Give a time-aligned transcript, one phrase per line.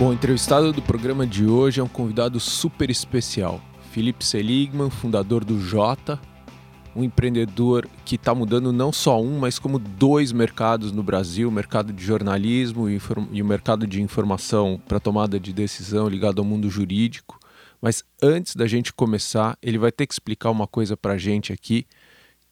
[0.00, 3.60] Bom, o entrevistado do programa de hoje é um convidado super especial.
[3.92, 6.18] Felipe Seligman, fundador do Jota,
[6.96, 11.52] um empreendedor que está mudando não só um, mas como dois mercados no Brasil, o
[11.52, 12.98] mercado de jornalismo e,
[13.30, 17.38] e o mercado de informação para tomada de decisão ligado ao mundo jurídico.
[17.78, 21.52] Mas antes da gente começar, ele vai ter que explicar uma coisa para a gente
[21.52, 21.86] aqui.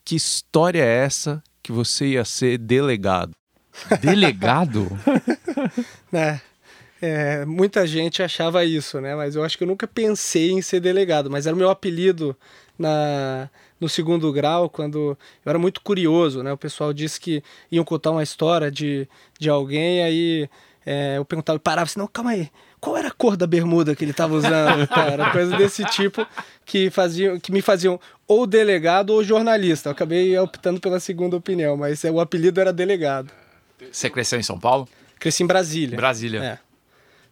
[0.05, 3.33] Que história é essa que você ia ser delegado?
[4.01, 4.87] Delegado?
[6.13, 6.39] é,
[7.01, 9.15] é, muita gente achava isso, né?
[9.15, 12.35] Mas eu acho que eu nunca pensei em ser delegado, mas era o meu apelido
[12.77, 13.49] na,
[13.79, 16.51] no segundo grau, quando eu era muito curioso, né?
[16.51, 19.07] O pessoal disse que iam contar uma história de,
[19.39, 20.49] de alguém, aí
[20.85, 22.49] é, eu perguntava, parava assim, não, calma aí,
[22.79, 24.87] qual era a cor da bermuda que ele estava usando?
[24.89, 26.25] Cara, coisa desse tipo
[26.65, 29.89] que, faziam, que me faziam ou delegado ou jornalista.
[29.89, 33.31] Eu acabei optando pela segunda opinião, mas é, o apelido era delegado.
[33.91, 34.87] Você cresceu em São Paulo?
[35.19, 35.97] Cresci em Brasília.
[35.97, 36.43] Brasília.
[36.43, 36.68] É.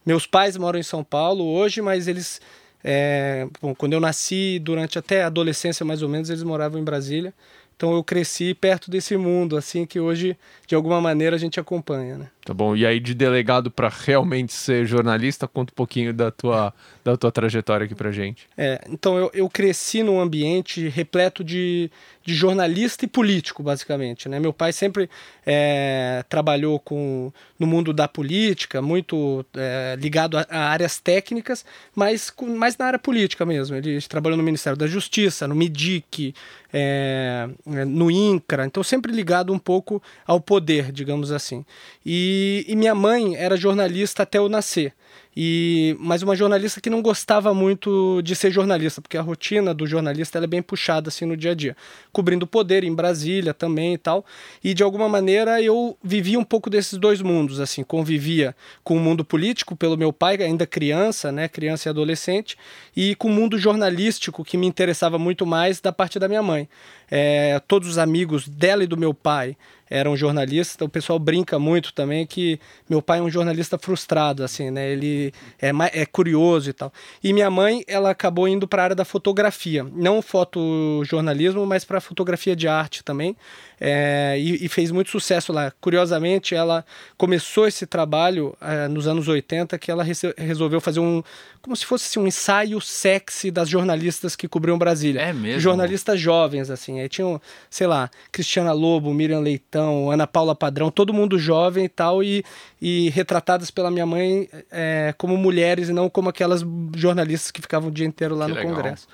[0.08, 2.40] Meus pais moram em São Paulo hoje, mas eles.
[2.82, 6.84] É, bom, quando eu nasci, durante até a adolescência mais ou menos, eles moravam em
[6.84, 7.34] Brasília.
[7.76, 12.18] Então eu cresci perto desse mundo, assim, que hoje, de alguma maneira, a gente acompanha,
[12.18, 12.30] né?
[12.46, 12.74] Tá bom.
[12.74, 16.74] E aí, de delegado para realmente ser jornalista, conta um pouquinho da tua,
[17.12, 18.48] da tua trajetória aqui pra gente.
[18.58, 21.90] É, então eu, eu cresci num ambiente repleto de,
[22.24, 24.28] de jornalista e político, basicamente.
[24.28, 24.40] Né?
[24.40, 25.10] Meu pai sempre
[25.46, 31.64] é, trabalhou com, no mundo da política, muito é, ligado a, a, áreas técnicas,
[31.96, 33.76] mas mais na área política mesmo.
[33.78, 36.36] Ele trabalhou no Ministério da Justiça, no MIDIC,
[36.74, 41.66] é, é, no INCRA, então sempre ligado um pouco ao poder, digamos assim.
[42.06, 44.94] E, e minha mãe era jornalista até eu nascer.
[45.40, 49.86] E, mas uma jornalista que não gostava muito de ser jornalista, porque a rotina do
[49.86, 51.78] jornalista é bem puxada assim no dia a dia,
[52.12, 54.26] cobrindo o poder em Brasília também e tal.
[54.64, 59.00] E de alguma maneira eu vivia um pouco desses dois mundos, assim, convivia com o
[59.00, 62.58] mundo político pelo meu pai, ainda criança, né, criança e adolescente,
[62.96, 66.68] e com o mundo jornalístico que me interessava muito mais da parte da minha mãe.
[67.10, 69.56] É, todos os amigos dela e do meu pai
[69.90, 72.60] eram jornalistas, então o pessoal brinca muito também que
[72.90, 74.92] meu pai é um jornalista frustrado, assim, né?
[74.92, 76.92] Ele é, é curioso e tal.
[77.24, 82.02] E minha mãe, ela acabou indo para a área da fotografia, não fotojornalismo, mas para
[82.02, 83.36] fotografia de arte também
[83.80, 85.72] é, e, e, fez muito sucesso lá.
[85.80, 86.84] Curiosamente, ela
[87.16, 90.04] começou esse trabalho é, nos anos 80, que ela
[90.38, 91.22] resolveu fazer um,
[91.62, 95.22] como se fosse assim, um ensaio sexy das jornalistas que cobriam Brasília.
[95.22, 95.60] É mesmo?
[95.60, 97.00] Jornalistas jovens, assim.
[97.00, 97.40] Aí tinham,
[97.70, 102.44] sei lá, Cristiana Lobo, Miriam Leitão, Ana Paula Padrão, todo mundo jovem e tal, e,
[102.82, 107.90] e retratadas pela minha mãe é, como mulheres e não como aquelas jornalistas que ficavam
[107.90, 108.74] o dia inteiro lá que no legal.
[108.74, 109.08] Congresso.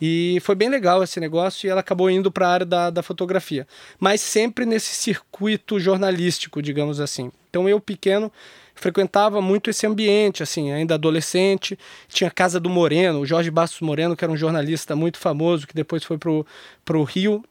[0.00, 3.02] E foi bem legal esse negócio e ela acabou indo para a área da, da
[3.02, 3.66] fotografia.
[3.98, 7.30] Mas sempre nesse circuito jornalístico, digamos assim.
[7.50, 8.30] Então eu, pequeno,
[8.74, 11.78] frequentava muito esse ambiente, assim, ainda adolescente.
[12.08, 15.66] Tinha a Casa do Moreno, o Jorge Bastos Moreno, que era um jornalista muito famoso,
[15.66, 17.42] que depois foi para o Rio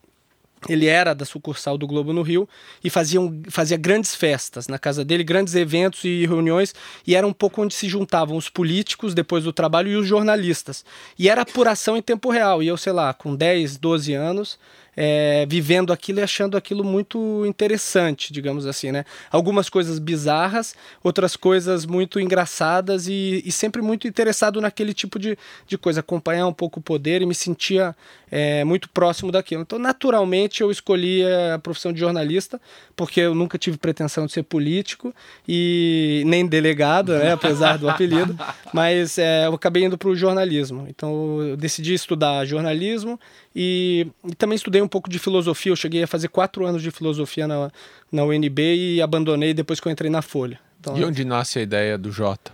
[0.68, 2.50] ele era da sucursal do Globo no Rio
[2.84, 3.20] e fazia,
[3.50, 6.74] fazia grandes festas na casa dele, grandes eventos e reuniões,
[7.06, 10.84] e era um pouco onde se juntavam os políticos depois do trabalho e os jornalistas.
[11.18, 12.64] E era apuração em tempo real.
[12.64, 14.58] E eu, sei lá, com 10, 12 anos,
[15.00, 19.06] é, vivendo aquilo e achando aquilo muito interessante, digamos assim, né?
[19.32, 25.38] Algumas coisas bizarras, outras coisas muito engraçadas e, e sempre muito interessado naquele tipo de,
[25.68, 27.96] de coisa, acompanhar um pouco o poder e me sentia
[28.32, 29.62] é, muito próximo daquilo.
[29.62, 32.60] Então, naturalmente, eu escolhi a profissão de jornalista,
[32.96, 35.14] porque eu nunca tive pretensão de ser político
[35.48, 38.36] e nem delegado, né, apesar do apelido,
[38.74, 40.88] mas é, eu acabei indo para o jornalismo.
[40.90, 43.20] Então, eu decidi estudar jornalismo
[43.60, 45.72] e, e, também estudei um pouco de filosofia.
[45.72, 47.72] Eu cheguei a fazer quatro anos de filosofia na,
[48.12, 50.60] na UNB e abandonei depois que eu entrei na Folha.
[50.80, 52.52] Então, e onde nasce a ideia do Jota?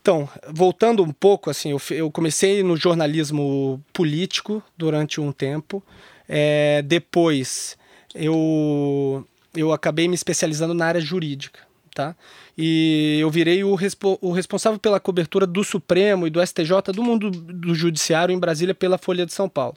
[0.00, 5.82] Então, voltando um pouco, assim, eu, eu comecei no jornalismo político durante um tempo.
[6.26, 7.76] É, depois,
[8.14, 11.60] eu, eu acabei me especializando na área jurídica,
[11.94, 12.16] tá?
[12.56, 17.02] E eu virei o, respo o responsável pela cobertura do Supremo e do STJ, do
[17.02, 19.76] mundo do judiciário em Brasília, pela Folha de São Paulo.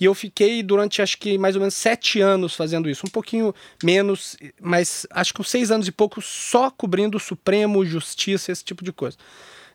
[0.00, 3.54] E eu fiquei durante acho que mais ou menos sete anos fazendo isso, um pouquinho
[3.82, 8.64] menos, mas acho que uns seis anos e pouco só cobrindo o Supremo, Justiça, esse
[8.64, 9.16] tipo de coisa.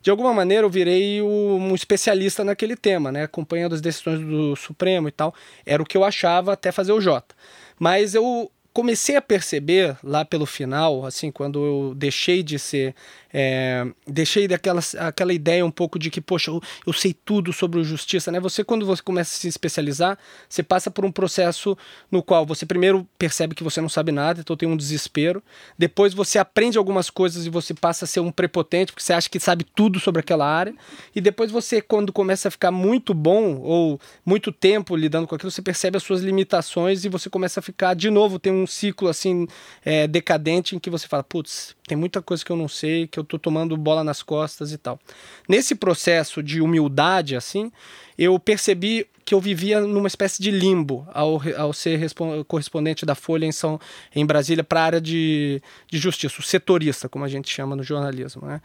[0.02, 3.24] De alguma maneira eu virei um especialista naquele tema, né?
[3.24, 5.34] acompanhando as decisões do Supremo e tal.
[5.66, 7.36] Era o que eu achava até fazer o Jota.
[7.78, 12.96] Mas eu comecei a perceber lá pelo final, assim, quando eu deixei de ser
[13.32, 17.84] é, deixei daquela aquela ideia um pouco de que, poxa, eu, eu, sei tudo sobre
[17.84, 18.40] justiça, né?
[18.40, 20.18] Você, quando você começa a se especializar,
[20.48, 21.78] você passa por um processo
[22.12, 25.44] no qual você primeiro percebe que você não sabe nada, então tem um desespero.
[25.78, 29.30] Depois você aprende algumas coisas e você passa a ser um prepotente, porque você acha
[29.30, 30.74] que sabe tudo sobre aquela área.
[31.16, 35.52] E depois você, quando começa a ficar muito bom ou muito tempo lidando com aquilo,
[35.52, 39.08] você percebe as suas limitações e você começa a ficar, de novo, tem um ciclo
[39.08, 39.48] assim
[39.86, 43.19] é, decadente em que você fala, putz, tem muita coisa que eu não sei, que
[43.20, 45.00] eu tô tomando bola nas costas e tal.
[45.48, 47.72] Nesse processo de humildade, assim,
[48.18, 52.02] eu percebi que eu vivia numa espécie de limbo ao, ao ser
[52.48, 53.80] correspondente da Folha em, São,
[54.16, 57.84] em Brasília para a área de, de justiça, o setorista, como a gente chama no
[57.84, 58.48] jornalismo.
[58.48, 58.60] Né?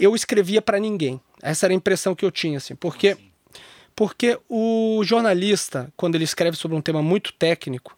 [0.00, 1.20] Eu escrevia para ninguém.
[1.42, 3.14] Essa era a impressão que eu tinha, assim, porque,
[3.94, 7.94] porque o jornalista, quando ele escreve sobre um tema muito técnico,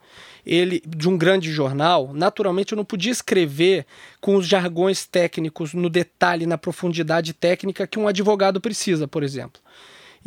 [0.48, 3.84] ele de um grande jornal, naturalmente eu não podia escrever
[4.20, 9.60] com os jargões técnicos no detalhe, na profundidade técnica que um advogado precisa, por exemplo.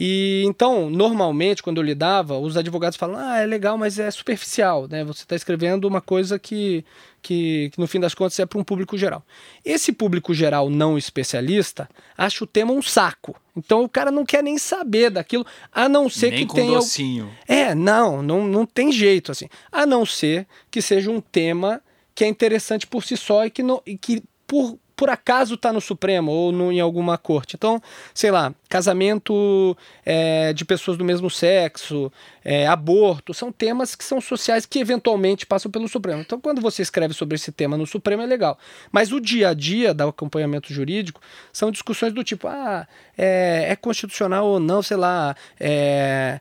[0.03, 4.87] E então, normalmente, quando eu lidava, os advogados falam: ah, é legal, mas é superficial,
[4.89, 5.03] né?
[5.03, 6.83] Você está escrevendo uma coisa que,
[7.21, 9.23] que, que, no fim das contas, é para um público geral.
[9.63, 11.87] Esse público geral não especialista
[12.17, 13.35] acha o tema um saco.
[13.55, 16.77] Então o cara não quer nem saber daquilo, a não ser nem que tenha.
[16.77, 17.29] Docinho.
[17.47, 19.49] É, não, não, não tem jeito assim.
[19.71, 21.79] A não ser que seja um tema
[22.15, 25.73] que é interessante por si só e que, não, e que por, por acaso está
[25.73, 27.55] no Supremo ou no, em alguma corte.
[27.55, 27.81] Então,
[28.13, 29.75] sei lá, casamento
[30.05, 32.11] é, de pessoas do mesmo sexo,
[32.45, 36.21] é, aborto, são temas que são sociais que eventualmente passam pelo Supremo.
[36.21, 38.59] Então, quando você escreve sobre esse tema no Supremo, é legal.
[38.91, 41.19] Mas o dia a dia do acompanhamento jurídico
[41.51, 42.87] são discussões do tipo: ah,
[43.17, 46.39] é, é constitucional ou não, sei lá, é,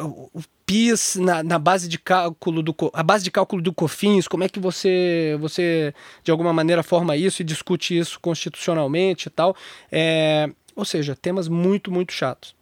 [0.00, 4.44] o PIS na, na, base de cálculo do a base de cálculo do COFINS, como
[4.44, 9.56] é que você você de alguma maneira forma isso e discute isso constitucionalmente e tal.
[9.90, 12.54] É, ou seja, temas muito, muito chatos.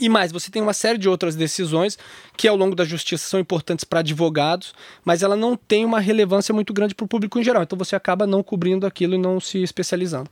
[0.00, 1.96] E mais, você tem uma série de outras decisões
[2.36, 4.74] que ao longo da justiça são importantes para advogados,
[5.04, 7.62] mas ela não tem uma relevância muito grande para o público em geral.
[7.62, 10.28] Então você acaba não cobrindo aquilo e não se especializando.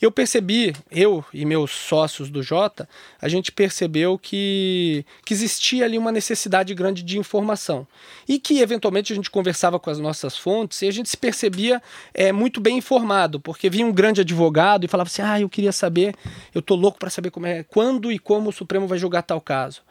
[0.00, 2.88] Eu percebi, eu e meus sócios do Jota,
[3.20, 7.86] a gente percebeu que, que existia ali uma necessidade grande de informação.
[8.28, 11.82] E que, eventualmente, a gente conversava com as nossas fontes e a gente se percebia
[12.14, 15.72] é, muito bem informado, porque vinha um grande advogado e falava assim: ah, eu queria
[15.72, 16.14] saber,
[16.54, 19.40] eu tô louco para saber como é, quando e como o Supremo vai julgar tal
[19.40, 19.82] caso.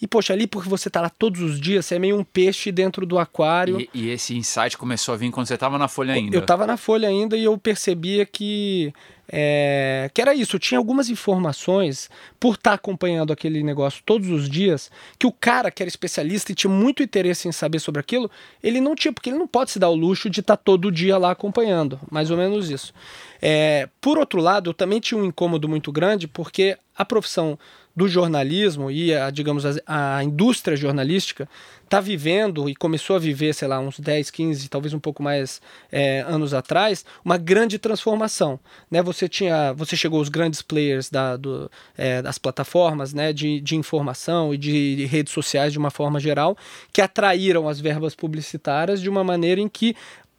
[0.00, 2.70] E, poxa, ali porque você tá lá todos os dias, você é meio um peixe
[2.70, 3.80] dentro do aquário.
[3.80, 6.36] E, e esse insight começou a vir quando você estava na Folha ainda?
[6.36, 8.92] Eu estava na Folha ainda e eu percebia que
[9.28, 12.08] é, que era isso, tinha algumas informações
[12.38, 16.52] por estar tá acompanhando aquele negócio todos os dias, que o cara que era especialista
[16.52, 18.30] e tinha muito interesse em saber sobre aquilo,
[18.62, 20.92] ele não tinha, porque ele não pode se dar o luxo de estar tá todo
[20.92, 22.94] dia lá acompanhando, mais ou menos isso.
[23.42, 27.58] É, por outro lado, eu também tinha um incômodo muito grande, porque a profissão
[27.96, 31.48] do jornalismo e a, digamos, a, a indústria jornalística
[31.86, 35.62] está vivendo e começou a viver, sei lá, uns 10, 15, talvez um pouco mais
[35.90, 38.60] é, anos atrás, uma grande transformação.
[38.90, 39.00] Né?
[39.02, 43.76] Você tinha, você chegou os grandes players da, do, é, das plataformas né, de, de
[43.76, 46.56] informação e de, de redes sociais de uma forma geral,
[46.92, 49.96] que atraíram as verbas publicitárias de uma maneira em que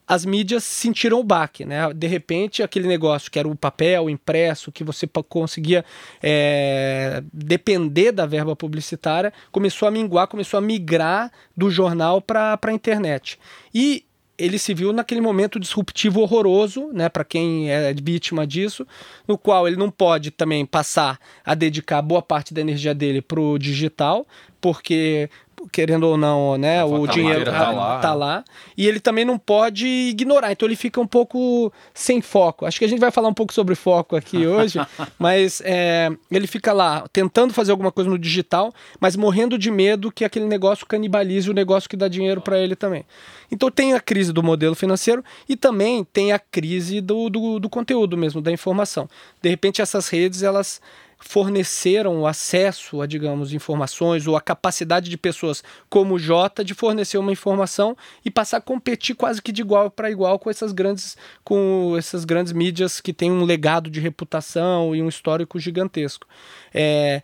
[0.07, 1.93] as mídias sentiram o baque, né?
[1.93, 5.83] De repente, aquele negócio que era o papel o impresso, que você conseguia
[6.23, 12.71] é, depender da verba publicitária, começou a minguar, começou a migrar do jornal para a
[12.71, 13.37] internet.
[13.73, 14.05] E
[14.37, 18.85] ele se viu naquele momento disruptivo horroroso, né, para quem é vítima disso,
[19.27, 23.41] no qual ele não pode também passar a dedicar boa parte da energia dele para
[23.41, 24.27] o digital,
[24.61, 25.29] porque
[25.71, 27.99] querendo ou não, né, o dinheiro tá lá.
[27.99, 28.43] tá lá.
[28.77, 32.65] E ele também não pode ignorar, então ele fica um pouco sem foco.
[32.65, 34.79] Acho que a gente vai falar um pouco sobre foco aqui hoje,
[35.17, 40.11] mas é, ele fica lá tentando fazer alguma coisa no digital, mas morrendo de medo
[40.11, 43.05] que aquele negócio canibalize o negócio que dá dinheiro para ele também.
[43.51, 47.69] Então tem a crise do modelo financeiro e também tem a crise do, do, do
[47.69, 49.09] conteúdo mesmo, da informação.
[49.41, 50.81] De repente essas redes, elas
[51.19, 56.73] forneceram o acesso a, digamos, informações ou a capacidade de pessoas como o Jota de
[56.73, 60.71] fornecer uma informação e passar a competir quase que de igual para igual com essas
[60.71, 66.27] grandes com essas grandes mídias que têm um legado de reputação e um histórico gigantesco.
[66.73, 67.21] É,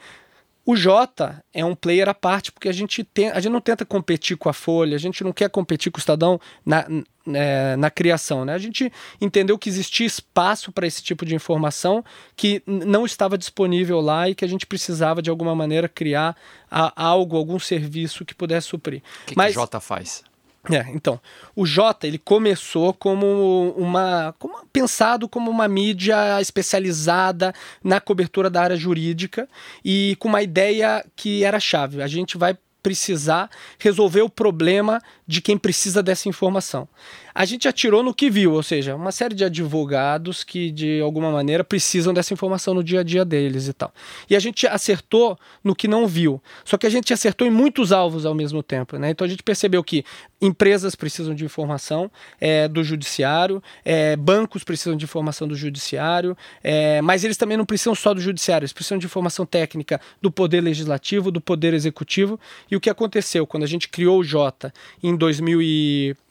[0.65, 3.86] o Jota é um player à parte, porque a gente, tem, a gente não tenta
[3.86, 6.86] competir com a Folha, a gente não quer competir com o Estadão na,
[7.27, 8.46] é, na criação.
[8.46, 8.53] Né?
[8.53, 12.03] A gente entendeu que existia espaço para esse tipo de informação
[12.36, 16.36] que não estava disponível lá e que a gente precisava, de alguma maneira, criar
[16.72, 19.01] a, algo, algum serviço que pudesse suprir.
[19.24, 20.24] O que, Mas, que o Jota faz?
[20.72, 21.20] É, então,
[21.53, 27.53] o Jota ele começou como uma, como pensado como uma mídia especializada
[27.84, 29.48] na cobertura da área jurídica
[29.84, 32.01] e com uma ideia que era chave.
[32.01, 36.88] A gente vai precisar resolver o problema de quem precisa dessa informação.
[37.36, 41.32] A gente atirou no que viu, ou seja, uma série de advogados que de alguma
[41.32, 43.92] maneira precisam dessa informação no dia a dia deles e tal.
[44.30, 46.42] E a gente acertou no que não viu.
[46.63, 49.10] Só que a gente acertou em muitos alvos ao mesmo tempo, né?
[49.10, 50.06] Então a gente percebeu que
[50.40, 57.02] empresas precisam de informação é, do judiciário, é, bancos precisam de informação do judiciário, é,
[57.02, 60.62] mas eles também não precisam só do judiciário, eles precisam de informação técnica do poder
[60.62, 62.40] legislativo, do poder executivo.
[62.70, 66.24] E o que aconteceu quando a gente criou o Jota em 2014,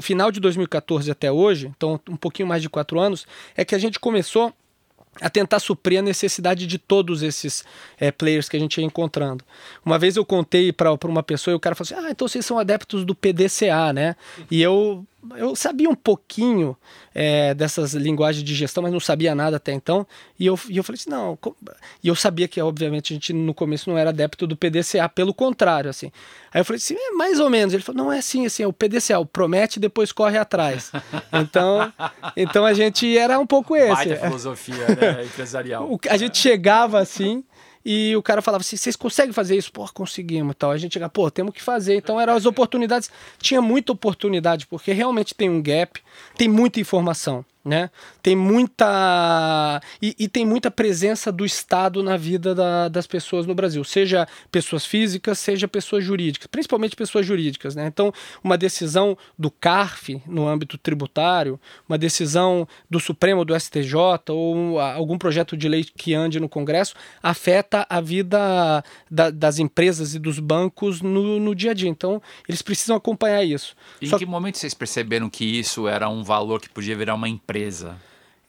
[0.00, 3.78] final de 2014 até hoje, então um pouquinho mais de quatro anos, é que a
[3.78, 4.52] gente começou
[5.20, 7.64] a tentar suprir a necessidade de todos esses
[7.98, 9.44] é, players que a gente ia encontrando.
[9.84, 12.46] Uma vez eu contei para uma pessoa e o cara falou assim: Ah, então vocês
[12.46, 14.16] são adeptos do PDCA, né?
[14.50, 15.04] E eu
[15.36, 16.76] eu sabia um pouquinho
[17.14, 20.06] é, dessas linguagens de gestão, mas não sabia nada até então.
[20.38, 21.38] E eu, e eu falei assim, não.
[22.02, 25.34] E eu sabia que, obviamente, a gente no começo não era adepto do PDCA, pelo
[25.34, 26.10] contrário, assim.
[26.52, 27.74] Aí eu falei assim, é mais ou menos.
[27.74, 30.90] Ele falou, não é assim, assim, é o PDCA, o promete e depois corre atrás.
[31.32, 31.92] Então,
[32.36, 33.88] então a gente era um pouco esse.
[33.88, 36.00] Baita filosofia né, empresarial.
[36.08, 37.44] a gente chegava assim
[37.84, 39.72] e o cara falava assim: vocês conseguem fazer isso?
[39.72, 40.70] Pô, conseguimos tal.
[40.70, 41.96] A gente chegava, pô, temos que fazer.
[41.96, 43.10] Então eram as oportunidades.
[43.38, 46.00] Tinha muita oportunidade, porque realmente tem um gap,
[46.36, 47.90] tem muita informação né?
[48.22, 53.54] Tem muita e, e, tem muita presença do Estado na vida da, das pessoas no
[53.54, 57.86] Brasil, seja pessoas físicas, seja pessoas jurídicas, principalmente pessoas jurídicas, né?
[57.86, 58.12] Então,
[58.42, 63.94] uma decisão do CARF no âmbito tributário, uma decisão do Supremo, do STJ
[64.30, 70.14] ou algum projeto de lei que ande no Congresso afeta a vida da, das empresas
[70.14, 71.88] e dos bancos no, no, dia a dia.
[71.88, 73.76] Então, eles precisam acompanhar isso.
[74.00, 74.18] Em Só...
[74.18, 77.49] que momento vocês perceberam que isso era um valor que podia virar uma empresa?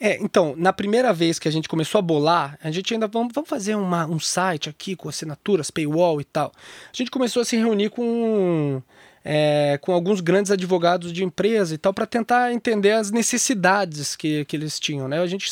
[0.03, 3.31] É, então, na primeira vez que a gente começou a bolar, a gente ainda vamos,
[3.35, 6.51] vamos fazer uma, um site aqui com assinaturas, paywall e tal.
[6.91, 8.81] A gente começou a se reunir com,
[9.23, 14.43] é, com alguns grandes advogados de empresa e tal para tentar entender as necessidades que,
[14.45, 15.19] que eles tinham, né?
[15.19, 15.51] A gente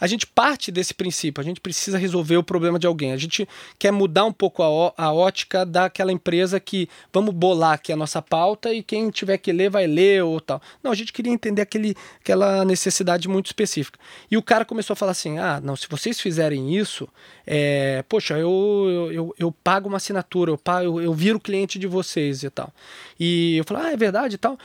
[0.00, 3.12] a gente parte desse princípio, a gente precisa resolver o problema de alguém.
[3.12, 7.92] A gente quer mudar um pouco a, a ótica daquela empresa que vamos bolar aqui
[7.92, 10.60] a nossa pauta e quem tiver que ler vai ler ou tal.
[10.82, 13.98] Não, a gente queria entender aquele, aquela necessidade muito específica.
[14.30, 17.08] E o cara começou a falar assim: ah, não, se vocês fizerem isso,
[17.46, 21.78] é, poxa, eu, eu, eu, eu, pago uma assinatura, eu, pago, eu, eu viro cliente
[21.78, 22.72] de vocês e tal.
[23.18, 24.58] E eu falei, ah, é verdade e tal.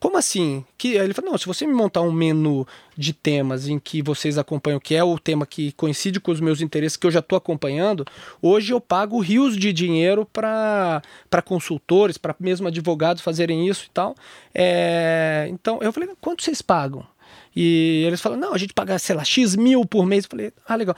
[0.00, 0.64] Como assim?
[0.76, 4.38] Que ele falou: não, se você me montar um menu de temas em que vocês
[4.38, 7.36] acompanham, que é o tema que coincide com os meus interesses, que eu já estou
[7.36, 8.06] acompanhando,
[8.40, 11.02] hoje eu pago rios de dinheiro para
[11.44, 14.14] consultores, para mesmo advogados fazerem isso e tal.
[14.54, 17.04] É, então eu falei: quanto vocês pagam?
[17.56, 20.24] E eles falaram: não, a gente paga, sei lá, X mil por mês.
[20.24, 20.96] Eu falei: ah, legal.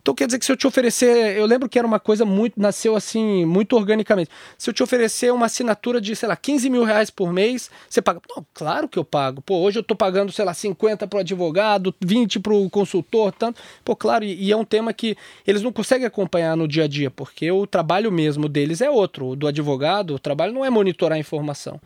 [0.00, 2.60] Então quer dizer que se eu te oferecer, eu lembro que era uma coisa muito,
[2.60, 4.30] nasceu assim, muito organicamente.
[4.56, 8.00] Se eu te oferecer uma assinatura de, sei lá, 15 mil reais por mês, você
[8.00, 8.20] paga?
[8.28, 9.42] Não, claro que eu pago.
[9.42, 13.32] Pô, hoje eu tô pagando, sei lá, 50 para o advogado, 20 para o consultor,
[13.32, 13.60] tanto.
[13.84, 15.16] Pô, claro, e, e, é um tema que
[15.46, 19.28] eles não conseguem acompanhar no dia a dia, porque o trabalho mesmo deles é outro.
[19.28, 21.80] O do advogado, o trabalho não é monitorar a informação.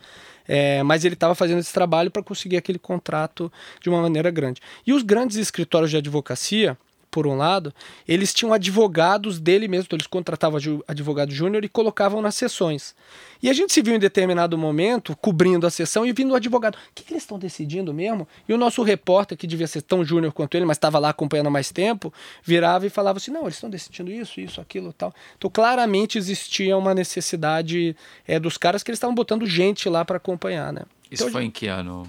[0.47, 4.61] É, mas ele estava fazendo esse trabalho para conseguir aquele contrato de uma maneira grande.
[4.85, 6.77] E os grandes escritórios de advocacia,
[7.15, 7.73] por um lado,
[8.05, 12.93] eles tinham advogados dele mesmo, então eles contratavam advogado júnior e colocavam nas sessões.
[13.41, 16.75] E a gente se viu em determinado momento cobrindo a sessão e vindo o advogado.
[16.75, 18.27] O que, eles estão decidindo mesmo?
[18.49, 21.47] E o nosso repórter, que devia ser tão júnior quanto ele, mas estava lá acompanhando
[21.47, 25.15] há mais tempo, virava e falava assim: não, eles estão decidindo isso, isso, aquilo tal.
[25.37, 27.95] Então, claramente existia uma necessidade
[28.27, 30.81] é, dos caras que eles estavam botando gente lá para acompanhar, né?
[31.15, 32.03] Isso então, foi em que ano?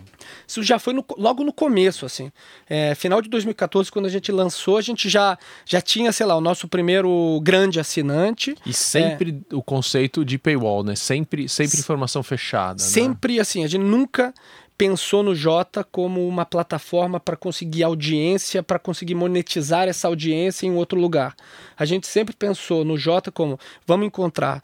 [0.46, 2.30] Isso já foi no, logo no começo, assim.
[2.68, 6.36] É, final de 2014, quando a gente lançou, a gente já, já tinha, sei lá,
[6.36, 8.54] o nosso primeiro grande assinante.
[8.66, 10.94] E sempre é, o conceito de paywall, né?
[10.94, 12.82] Sempre, sempre informação fechada.
[12.82, 12.88] Né?
[12.88, 13.40] Sempre né?
[13.40, 14.34] assim, a gente nunca
[14.76, 20.74] pensou no Jota como uma plataforma para conseguir audiência, para conseguir monetizar essa audiência em
[20.74, 21.34] outro lugar.
[21.76, 24.62] A gente sempre pensou no Jota como vamos encontrar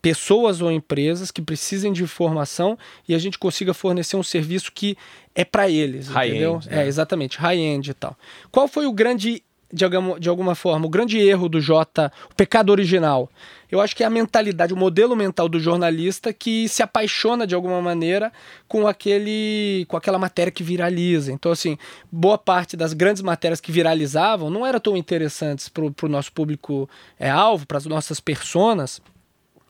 [0.00, 2.78] pessoas ou empresas que precisem de informação
[3.08, 4.96] e a gente consiga fornecer um serviço que
[5.34, 6.56] é para eles, high entendeu?
[6.56, 6.84] End, né?
[6.84, 8.16] É, exatamente, high-end e tal.
[8.50, 12.34] Qual foi o grande, de alguma, de alguma forma, o grande erro do J, o
[12.34, 13.30] pecado original?
[13.70, 17.54] Eu acho que é a mentalidade, o modelo mental do jornalista que se apaixona de
[17.54, 18.32] alguma maneira
[18.66, 21.30] com aquele com aquela matéria que viraliza.
[21.30, 21.76] Então, assim,
[22.10, 26.88] boa parte das grandes matérias que viralizavam não eram tão interessantes para o nosso público
[27.18, 29.02] é, alvo, para as nossas personas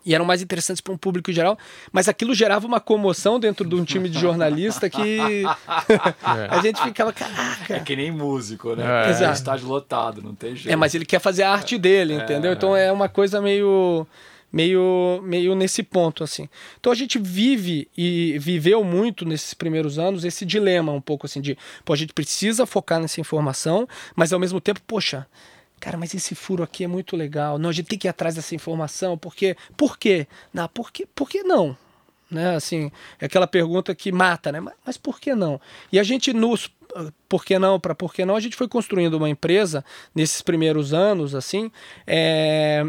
[0.09, 1.59] e eram mais interessantes para um público geral,
[1.93, 5.45] mas aquilo gerava uma comoção dentro de um time de jornalista que
[6.49, 7.77] a gente ficava, caraca.
[7.77, 9.07] É que nem músico, né?
[9.07, 9.11] É.
[9.11, 9.35] Exato.
[9.35, 10.73] estádio lotado, não tem jeito.
[10.73, 12.55] É, mas ele quer fazer a arte dele, entendeu?
[12.55, 14.07] Então é uma coisa meio
[14.51, 16.49] meio meio nesse ponto assim.
[16.81, 21.43] Então a gente vive e viveu muito nesses primeiros anos esse dilema um pouco assim
[21.43, 23.87] de, pô, a gente precisa focar nessa informação,
[24.17, 25.27] mas ao mesmo tempo, poxa,
[25.81, 27.59] Cara, mas esse furo aqui é muito legal.
[27.59, 29.57] Não, a gente tem que ir atrás dessa informação, porque.
[29.77, 30.27] Por quê?
[30.53, 31.07] Não, por, quê?
[31.15, 31.77] por que não?
[32.31, 32.57] Né?
[32.57, 34.61] Assim, é aquela pergunta que mata, né?
[34.61, 35.61] Mas, mas por que não?
[35.93, 36.71] E a gente nos
[37.29, 40.95] por que não, para por que não, a gente foi construindo uma empresa nesses primeiros
[40.95, 41.71] anos, assim,
[42.07, 42.87] é,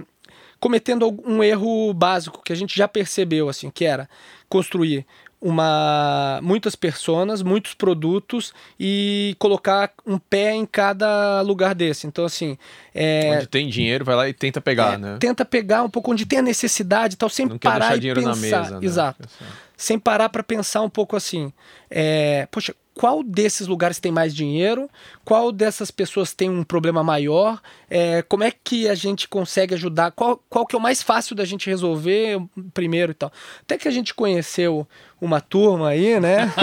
[0.59, 4.09] cometendo um erro básico que a gente já percebeu, assim, que era
[4.47, 5.05] construir
[5.41, 12.07] uma muitas personas, muitos produtos e colocar um pé em cada lugar desse.
[12.07, 12.57] Então assim,
[12.93, 15.17] é, onde tem dinheiro vai lá e tenta pegar, é, né?
[15.19, 18.21] Tenta pegar um pouco onde tem a necessidade, tal, sem Não parar quer e dinheiro
[18.21, 18.35] pensar.
[18.35, 18.85] na mesa, né?
[18.85, 19.29] Exato.
[19.77, 21.53] Sem parar para pensar um pouco assim,
[21.89, 24.89] é, poxa, qual desses lugares tem mais dinheiro,
[25.23, 30.11] qual dessas pessoas tem um problema maior, é, como é que a gente consegue ajudar,
[30.11, 32.41] qual, qual que é o mais fácil da gente resolver
[32.73, 33.31] primeiro e tal.
[33.61, 34.85] Até que a gente conheceu
[35.21, 36.53] uma turma aí, né,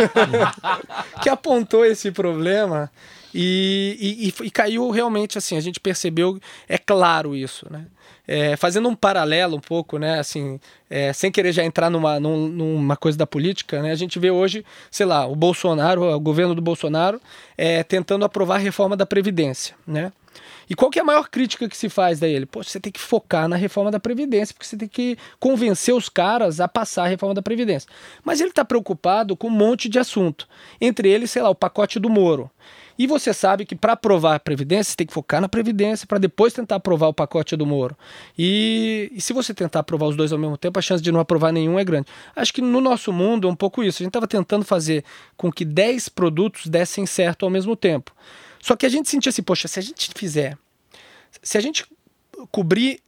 [1.23, 2.93] que apontou esse problema
[3.33, 3.97] e,
[4.39, 6.39] e, e, caiu realmente assim, a gente percebeu,
[6.69, 7.87] é claro isso, né.
[8.27, 10.59] É, fazendo um paralelo um pouco, né, assim,
[10.91, 14.65] é, sem querer já entrar numa, numa coisa da política, né, a gente vê hoje,
[14.91, 17.21] sei lá, o Bolsonaro, o governo do Bolsonaro,
[17.57, 20.13] é, tentando aprovar a reforma da Previdência, né?
[20.69, 22.35] E qual que é a maior crítica que se faz daí?
[22.35, 26.09] Ele, você tem que focar na reforma da Previdência, porque você tem que convencer os
[26.09, 27.89] caras a passar a reforma da Previdência.
[28.25, 30.49] Mas ele está preocupado com um monte de assunto.
[30.81, 32.51] Entre eles, sei lá, o pacote do Moro.
[32.99, 36.19] E você sabe que para aprovar a Previdência, você tem que focar na Previdência para
[36.19, 37.97] depois tentar aprovar o pacote do Moro.
[38.39, 41.21] E, e, se você tentar aprovar os dois ao mesmo tempo, a chance de não
[41.21, 42.09] aprovar nenhum é grande.
[42.35, 44.03] Acho que no nosso mundo é um pouco isso.
[44.03, 45.05] A gente estava tentando fazer
[45.37, 48.13] com que 10 produtos dessem certo ao mesmo tempo.
[48.61, 50.57] Só que a gente sentia assim, poxa, se a gente fizer,
[51.43, 51.85] se a gente
[52.51, 53.01] cobrir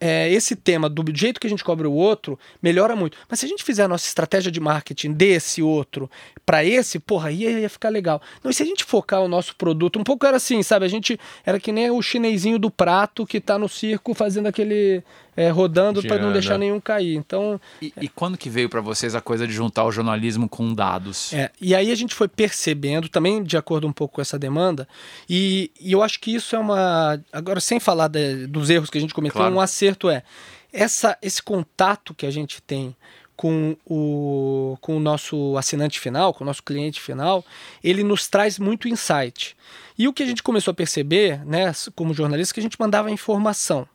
[0.00, 3.18] é, esse tema do jeito que a gente cobre o outro, melhora muito.
[3.28, 6.10] Mas se a gente fizer a nossa estratégia de marketing desse outro
[6.46, 8.22] para esse, porra, aí ia, ia ficar legal.
[8.42, 10.84] Não, e se a gente focar o nosso produto, um pouco era assim, sabe?
[10.84, 15.02] A gente era que nem o chinesinho do prato que tá no circo fazendo aquele
[15.38, 17.14] é, rodando para não deixar nenhum cair.
[17.14, 18.04] Então, e, é.
[18.04, 21.32] e quando que veio para vocês a coisa de juntar o jornalismo com dados?
[21.32, 24.88] É, e aí a gente foi percebendo, também de acordo um pouco com essa demanda,
[25.30, 27.20] e, e eu acho que isso é uma.
[27.32, 29.54] Agora, sem falar de, dos erros que a gente cometeu, claro.
[29.54, 30.24] um acerto é
[30.72, 32.96] essa, esse contato que a gente tem
[33.36, 37.44] com o, com o nosso assinante final, com o nosso cliente final,
[37.80, 39.56] ele nos traz muito insight.
[39.96, 42.80] E o que a gente começou a perceber, né, como jornalista, é que a gente
[42.80, 43.86] mandava informação.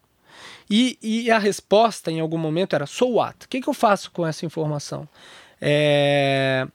[0.76, 3.46] E, e a resposta em algum momento era: so what?
[3.46, 5.08] O que, que eu faço com essa informação?
[5.62, 6.68] É,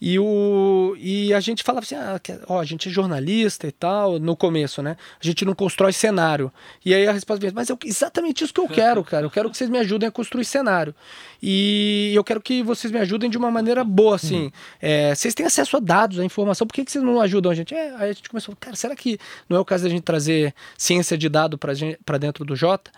[0.00, 4.18] e, o, e a gente falava assim: ah, ó, a gente é jornalista e tal,
[4.20, 4.96] no começo, né?
[5.20, 6.52] A gente não constrói cenário.
[6.84, 9.26] E aí a resposta veio: mas é exatamente isso que eu quero, cara.
[9.26, 10.94] Eu quero que vocês me ajudem a construir cenário.
[11.42, 14.44] E eu quero que vocês me ajudem de uma maneira boa, assim.
[14.44, 14.52] Uhum.
[14.80, 17.54] É, vocês têm acesso a dados, a informação, por que, que vocês não ajudam a
[17.54, 17.74] gente?
[17.74, 20.54] É, aí a gente começou: cara, será que não é o caso da gente trazer
[20.76, 22.92] ciência de dado para dentro do Jota?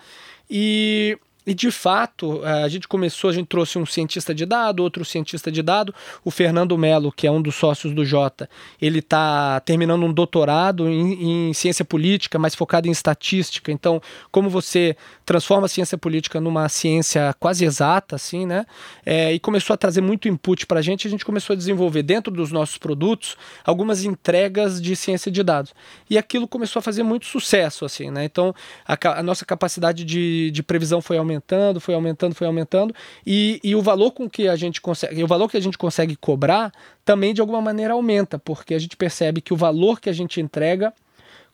[0.51, 1.19] E
[1.51, 5.51] e de fato, a gente começou, a gente trouxe um cientista de dado, outro cientista
[5.51, 5.93] de dado,
[6.25, 8.49] o Fernando Melo, que é um dos sócios do Jota.
[8.81, 13.73] Ele está terminando um doutorado em, em, ciência política, mas focado em estatística.
[13.73, 18.65] Então, como você transforma a ciência política numa ciência quase exata, assim, né?
[19.05, 21.09] É, e começou a trazer muito input para a gente.
[21.09, 25.75] A gente começou a desenvolver dentro dos nossos produtos algumas entregas de ciência de dados.
[26.09, 28.25] E aquilo começou a fazer muito sucesso, assim, né?
[28.25, 28.55] Então,
[28.87, 32.95] a, a nossa capacidade de, de previsão foi aumentando aumentando, foi aumentando, foi aumentando,
[33.27, 36.15] e, e o valor com que a gente consegue, o valor que a gente consegue
[36.17, 36.73] cobrar
[37.05, 40.41] também de alguma maneira aumenta, porque a gente percebe que o valor que a gente
[40.41, 40.93] entrega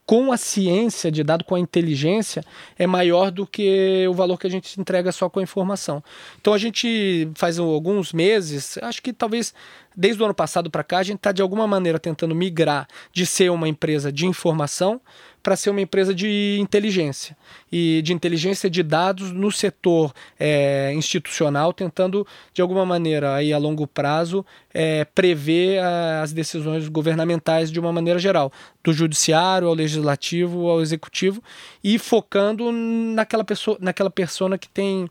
[0.04, 2.44] com a ciência de dado, com a inteligência,
[2.78, 6.02] é maior do que o valor que a gente entrega só com a informação.
[6.40, 9.52] Então a gente faz alguns meses, acho que talvez
[9.96, 13.24] desde o ano passado para cá, a gente está de alguma maneira tentando migrar de
[13.24, 15.00] ser uma empresa de informação
[15.46, 17.36] para ser uma empresa de inteligência.
[17.70, 23.58] E de inteligência de dados no setor é, institucional, tentando de alguma maneira aí a
[23.58, 28.50] longo prazo é, prever a, as decisões governamentais de uma maneira geral,
[28.82, 31.40] do judiciário ao legislativo ao executivo
[31.82, 35.08] e focando naquela pessoa, naquela persona que tem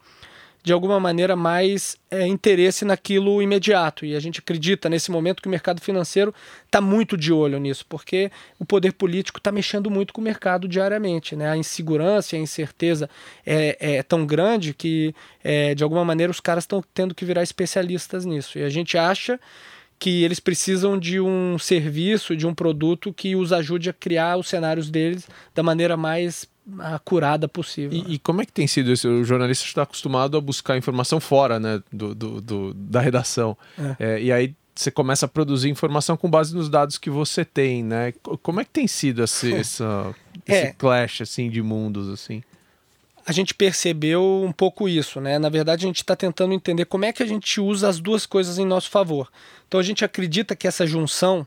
[0.66, 4.04] de alguma maneira, mais é, interesse naquilo imediato.
[4.04, 6.34] E a gente acredita nesse momento que o mercado financeiro
[6.66, 10.68] está muito de olho nisso, porque o poder político está mexendo muito com o mercado
[10.68, 11.36] diariamente.
[11.36, 11.48] Né?
[11.48, 13.08] A insegurança e a incerteza
[13.46, 17.44] é, é tão grande que, é, de alguma maneira, os caras estão tendo que virar
[17.44, 18.58] especialistas nisso.
[18.58, 19.40] E a gente acha
[20.00, 24.50] que eles precisam de um serviço, de um produto que os ajude a criar os
[24.50, 26.48] cenários deles da maneira mais
[26.80, 27.98] acurada possível.
[28.08, 29.08] E, e, como é que tem sido isso?
[29.08, 33.58] O jornalista está acostumado a buscar informação fora né, do, do, do da redação.
[33.78, 33.96] É.
[34.00, 37.84] É, e aí você começa a produzir informação com base nos dados que você tem,
[37.84, 38.14] né?
[38.42, 40.14] Como é que tem sido esse, essa,
[40.46, 40.74] esse é.
[40.74, 42.10] clash assim, de mundos?
[42.10, 42.42] assim?
[43.26, 45.40] a gente percebeu um pouco isso, né?
[45.40, 48.26] Na verdade, a gente está tentando entender como é que a gente usa as duas
[48.26, 49.32] coisas em nosso favor.
[49.68, 51.46] Então, a gente acredita que essa junção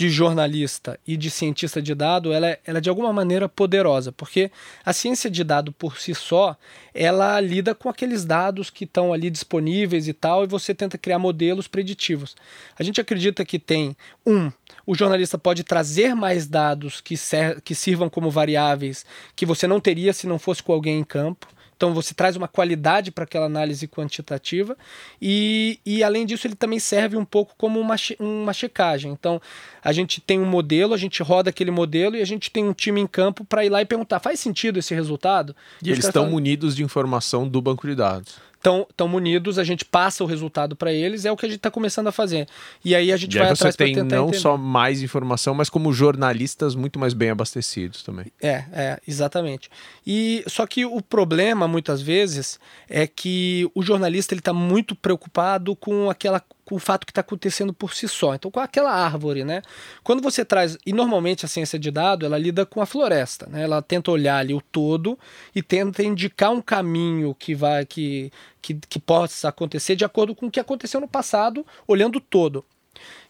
[0.00, 4.10] de jornalista e de cientista de dado, ela é, ela é de alguma maneira poderosa,
[4.10, 4.50] porque
[4.82, 6.56] a ciência de dado por si só,
[6.94, 11.18] ela lida com aqueles dados que estão ali disponíveis e tal, e você tenta criar
[11.18, 12.34] modelos preditivos.
[12.78, 14.50] A gente acredita que tem um
[14.86, 19.04] o jornalista pode trazer mais dados que, ser, que sirvam como variáveis
[19.36, 21.46] que você não teria se não fosse com alguém em campo.
[21.80, 24.76] Então você traz uma qualidade para aquela análise quantitativa
[25.20, 29.10] e, e além disso ele também serve um pouco como uma, uma checagem.
[29.10, 29.40] Então
[29.82, 32.74] a gente tem um modelo, a gente roda aquele modelo e a gente tem um
[32.74, 35.56] time em campo para ir lá e perguntar: faz sentido esse resultado?
[35.82, 39.84] E, e eles estão munidos de informação do banco de dados estão munidos, a gente
[39.84, 42.46] passa o resultado para eles, é o que a gente está começando a fazer.
[42.84, 44.38] E aí a gente e vai atrás para tentar não entender.
[44.38, 48.26] só mais informação, mas como jornalistas muito mais bem abastecidos também.
[48.40, 49.70] É, é, exatamente.
[50.06, 55.74] E só que o problema muitas vezes é que o jornalista ele está muito preocupado
[55.74, 58.34] com aquela o fato que está acontecendo por si só.
[58.34, 59.62] Então, com aquela árvore, né?
[60.02, 60.78] Quando você traz.
[60.86, 63.62] E normalmente a ciência de dado ela lida com a floresta, né?
[63.62, 65.18] Ela tenta olhar ali o todo
[65.54, 67.84] e tenta indicar um caminho que vai.
[67.84, 72.20] que, que, que possa acontecer de acordo com o que aconteceu no passado, olhando o
[72.20, 72.64] todo.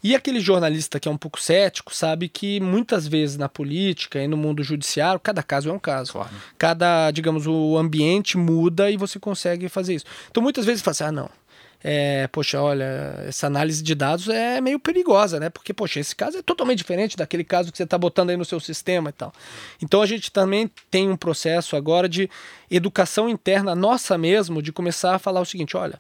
[0.03, 4.27] E aquele jornalista que é um pouco cético sabe que muitas vezes na política e
[4.27, 6.13] no mundo judiciário, cada caso é um caso.
[6.13, 6.31] Claro.
[6.57, 10.07] Cada, digamos, o ambiente muda e você consegue fazer isso.
[10.31, 11.31] Então muitas vezes você fala assim: ah, não,
[11.83, 15.49] é, poxa, olha, essa análise de dados é meio perigosa, né?
[15.49, 18.45] Porque, poxa, esse caso é totalmente diferente daquele caso que você está botando aí no
[18.45, 19.33] seu sistema e tal.
[19.83, 22.29] Então a gente também tem um processo agora de
[22.71, 25.99] educação interna nossa mesmo, de começar a falar o seguinte: olha.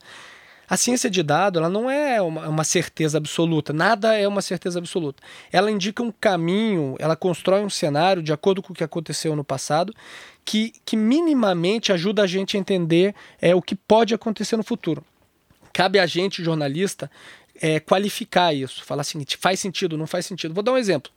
[0.68, 4.78] A ciência de dado ela não é uma, uma, certeza absoluta, nada é uma certeza
[4.78, 5.20] absoluta.
[5.50, 9.42] Ela indica um caminho, ela constrói um cenário de acordo com o que aconteceu no
[9.42, 9.92] passado,
[10.44, 15.04] que, que minimamente ajuda a gente a entender é, o que pode acontecer no futuro.
[15.72, 17.10] Cabe a gente, jornalista,
[17.60, 18.84] é, qualificar isso.
[18.84, 20.54] Falar assim, faz sentido, não faz sentido.
[20.54, 21.10] Vou dar um exemplo.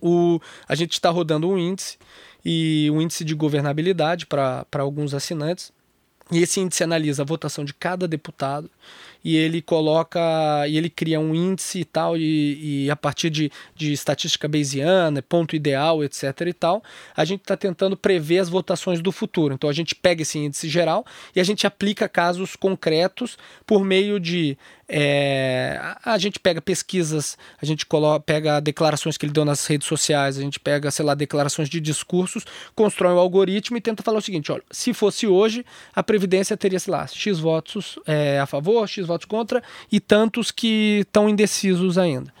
[0.00, 1.96] O, a gente está rodando um índice,
[2.44, 5.72] e um índice de governabilidade para alguns assinantes.
[6.30, 8.70] E esse índice analisa a votação de cada deputado
[9.24, 10.20] e ele coloca
[10.68, 15.22] e ele cria um índice e tal e, e a partir de, de estatística bayesiana,
[15.22, 16.82] ponto ideal, etc e tal,
[17.16, 19.54] a gente está tentando prever as votações do futuro.
[19.54, 21.04] Então a gente pega esse índice geral
[21.34, 24.56] e a gente aplica casos concretos por meio de
[24.94, 29.88] é, a gente pega pesquisas, a gente coloca, pega declarações que ele deu nas redes
[29.88, 34.18] sociais, a gente pega, sei lá, declarações de discursos, constrói um algoritmo e tenta falar
[34.18, 38.44] o seguinte: olha, se fosse hoje, a Previdência teria, sei lá, X votos é, a
[38.44, 42.32] favor, X votos contra e tantos que estão indecisos ainda.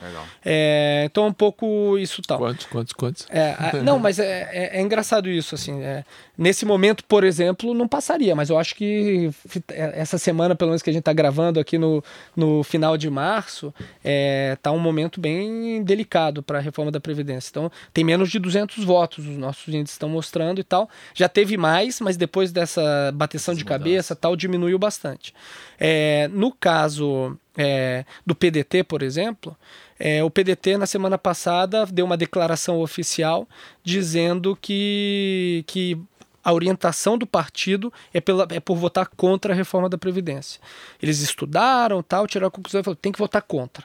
[0.44, 2.38] É, então, um pouco isso tal.
[2.38, 3.26] Quantos, quantos, quantos?
[3.30, 5.82] É, não, mas é, é, é, engraçado isso, assim.
[5.82, 6.04] É,
[6.36, 9.30] nesse momento, por exemplo, não passaria, mas eu acho que
[9.68, 12.02] essa semana, pelo menos que a gente está gravando aqui no,
[12.34, 17.00] no final de março, está é, tá um momento bem delicado para a reforma da
[17.00, 17.50] Previdência.
[17.50, 20.88] Então, tem menos de 200 votos, os nossos índices estão mostrando e tal.
[21.14, 25.34] Já teve mais, mas depois dessa bateção de cabeça, tal, diminuiu bastante.
[25.78, 29.56] É, no caso é, do PDT, por exemplo,
[29.98, 33.48] é, o PDT na semana passada deu uma declaração oficial
[33.82, 35.98] dizendo que, que
[36.42, 40.60] a orientação do partido é, pela, é por votar contra a reforma da Previdência.
[41.02, 43.84] Eles estudaram, tal, tiraram a conclusão e falaram, tem que votar contra.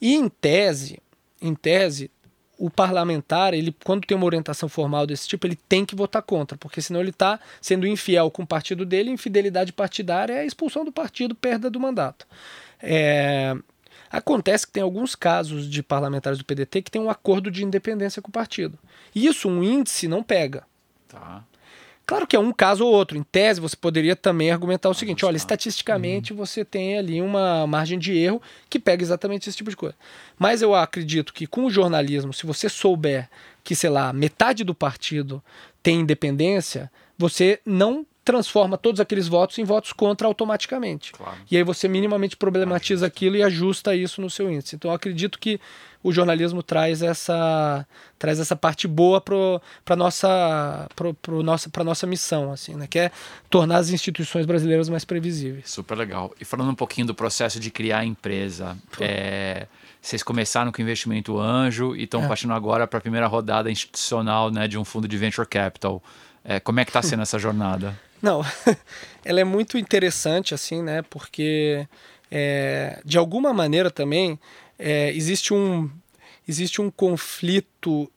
[0.00, 0.98] E em tese,
[1.40, 2.10] em tese,
[2.60, 6.58] o parlamentar, ele quando tem uma orientação formal desse tipo, ele tem que votar contra,
[6.58, 10.84] porque senão ele está sendo infiel com o partido dele, infidelidade partidária é a expulsão
[10.84, 12.26] do partido, perda do mandato.
[12.82, 13.56] É,
[14.10, 18.20] Acontece que tem alguns casos de parlamentares do PDT que têm um acordo de independência
[18.20, 18.76] com o partido.
[19.14, 20.64] Isso um índice não pega.
[21.06, 21.44] Tá.
[22.10, 23.16] Claro que é um caso ou outro.
[23.16, 26.38] Em tese, você poderia também argumentar o seguinte: olha, estatisticamente uhum.
[26.38, 29.94] você tem ali uma margem de erro que pega exatamente esse tipo de coisa.
[30.36, 33.30] Mas eu acredito que com o jornalismo, se você souber
[33.62, 35.40] que, sei lá, metade do partido
[35.84, 41.12] tem independência, você não transforma todos aqueles votos em votos contra automaticamente.
[41.12, 41.36] Claro.
[41.50, 44.76] E aí você minimamente problematiza aquilo e ajusta isso no seu índice.
[44.76, 45.60] Então eu acredito que
[46.02, 47.86] o jornalismo traz essa
[48.18, 52.98] traz essa parte boa para nossa pro, pro nossa para nossa missão assim né que
[52.98, 53.10] é
[53.50, 57.70] tornar as instituições brasileiras mais previsíveis super legal e falando um pouquinho do processo de
[57.70, 59.66] criar a empresa é,
[60.00, 62.28] vocês começaram com investimento anjo e estão É.
[62.28, 66.02] partindo agora para a primeira rodada institucional né de um fundo de venture capital
[66.42, 68.42] é, como é que está sendo essa jornada Não,
[69.24, 71.02] ela é muito interessante, assim, né?
[71.02, 71.86] Porque,
[72.30, 74.38] é, de alguma maneira também,
[74.78, 75.90] é, existe, um,
[76.46, 78.10] existe um conflito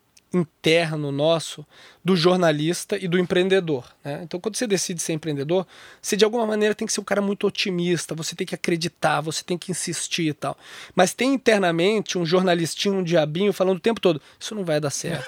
[0.63, 1.65] interno nosso
[2.03, 3.85] do jornalista e do empreendedor.
[4.03, 4.21] Né?
[4.23, 5.65] Então, quando você decide ser empreendedor,
[6.01, 9.21] você de alguma maneira tem que ser um cara muito otimista, você tem que acreditar,
[9.21, 10.57] você tem que insistir e tal.
[10.93, 14.89] Mas tem internamente um jornalistinho, um diabinho, falando o tempo todo: isso não vai dar
[14.89, 15.25] certo.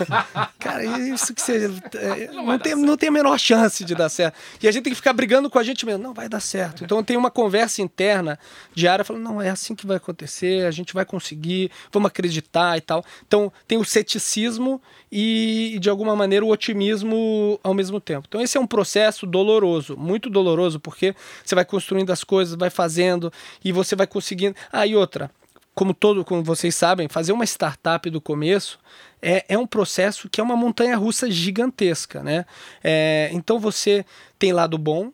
[0.60, 1.70] cara, isso que você.
[1.94, 4.36] é, não, tem, não tem a menor chance de dar certo.
[4.62, 6.84] E a gente tem que ficar brigando com a gente mesmo: não vai dar certo.
[6.84, 8.38] Então tem uma conversa interna
[8.74, 12.82] diária falando: não, é assim que vai acontecer, a gente vai conseguir, vamos acreditar e
[12.82, 13.02] tal.
[13.26, 14.69] Então tem o ceticismo
[15.10, 18.26] e, de alguma maneira, o otimismo ao mesmo tempo.
[18.28, 22.68] Então, esse é um processo doloroso, muito doloroso, porque você vai construindo as coisas, vai
[22.68, 23.32] fazendo
[23.64, 24.54] e você vai conseguindo.
[24.70, 25.30] Ah, e outra.
[25.74, 28.78] Como, todo, como vocês sabem, fazer uma startup do começo
[29.22, 32.22] é, é um processo que é uma montanha russa gigantesca.
[32.22, 32.44] Né?
[32.82, 34.04] É, então você
[34.38, 35.12] tem lado bom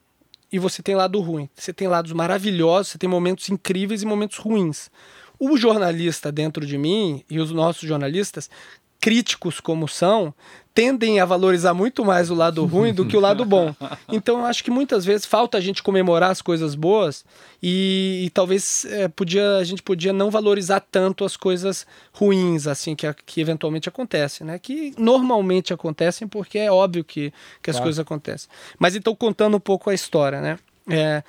[0.51, 1.49] e você tem lado ruim.
[1.55, 4.91] Você tem lados maravilhosos, você tem momentos incríveis e momentos ruins.
[5.39, 8.49] O jornalista dentro de mim e os nossos jornalistas
[9.07, 10.35] críticos como são,
[10.75, 13.73] tendem a valorizar muito mais o lado ruim do que o lado bom.
[14.11, 17.25] Então eu acho que muitas vezes falta a gente comemorar as coisas boas
[17.63, 22.97] e, e talvez é, podia, a gente podia não valorizar tanto as coisas ruins assim
[22.97, 24.59] que, que eventualmente acontecem, né?
[24.59, 27.85] Que normalmente acontecem porque é óbvio que, que as Claro.
[27.85, 28.49] coisas acontecem.
[28.77, 30.59] Mas então contando um pouco a história, né?
[30.91, 31.23] É,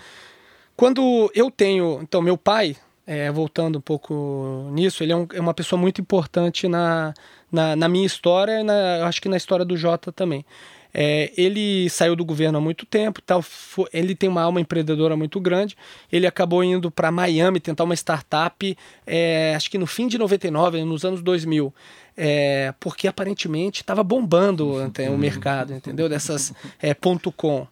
[0.75, 5.39] quando eu tenho, então meu pai, é, voltando um pouco nisso, ele é, um- é
[5.39, 7.13] uma pessoa muito importante na,
[7.51, 10.45] na, na minha história na, acho que na história do Jota também.
[10.93, 15.15] É, ele saiu do governo há muito tempo, tal, fo- ele tem uma alma empreendedora
[15.15, 15.77] muito grande.
[16.11, 20.83] Ele acabou indo para Miami tentar uma startup, é, acho que no fim de 99,
[20.85, 21.71] nos anos 2000,
[22.15, 24.81] é, porque aparentemente estava bombando
[25.13, 26.09] o mercado, entendeu?
[26.09, 27.67] Dessas é, ponto .com.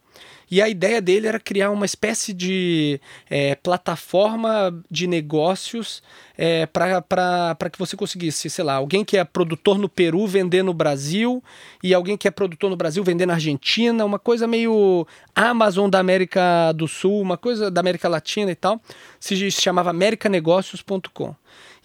[0.52, 6.04] E a ideia dele era criar uma espécie de é, plataforma de negócios
[6.38, 10.74] é, para que você conseguisse, sei lá, alguém que é produtor no Peru vender no
[10.74, 11.44] Brasil
[11.84, 16.00] e alguém que é produtor no Brasil vender na Argentina, uma coisa meio Amazon da
[16.00, 18.82] América do Sul, uma coisa da América Latina e tal,
[19.20, 21.36] se chamava americanegócios.com.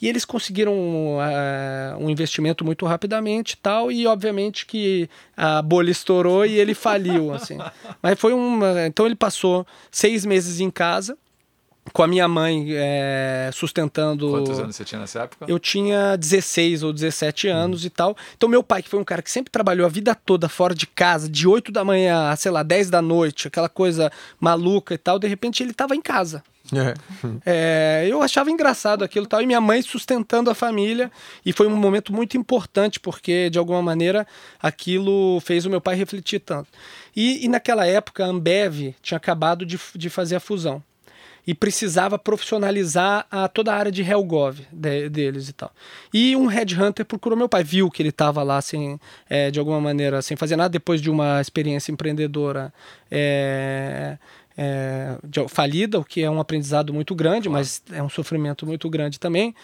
[0.02, 6.46] E eles conseguiram ah, um investimento muito rapidamente tal, e obviamente que a bolha estourou
[6.46, 7.58] e ele faliu, assim.
[8.02, 8.86] Mas foi uma...
[8.86, 11.18] Então ele passou seis meses em casa,
[11.92, 14.30] com a minha mãe eh, sustentando...
[14.30, 18.16] quantos anos você tinha nessa época Eu tinha 16 ou 17 anos e tal.
[18.36, 20.86] Então, meu pai, que foi um cara que sempre trabalhou a vida toda fora de
[20.86, 24.98] casa, de 8 da manhã a, sei lá, 10 da noite, aquela coisa maluca e
[24.98, 26.42] tal, de repente ele estava em casa.
[26.72, 26.94] É.
[27.44, 31.10] É, eu achava engraçado aquilo e tal, e minha mãe sustentando a família,
[31.44, 34.26] e foi um momento muito importante, porque de alguma maneira
[34.60, 36.68] aquilo fez o meu pai refletir tanto.
[37.16, 40.82] E, e naquela época a Ambev tinha acabado de, de fazer a fusão.
[41.46, 45.72] E precisava profissionalizar a, toda a área de Helgov de- deles e tal.
[46.12, 49.80] E um headhunter procurou meu pai, viu que ele estava lá sem, é, de alguma
[49.80, 52.72] maneira, sem fazer nada, depois de uma experiência empreendedora
[53.10, 54.18] é,
[54.56, 58.88] é, de- falida, o que é um aprendizado muito grande, mas é um sofrimento muito
[58.90, 59.54] grande também.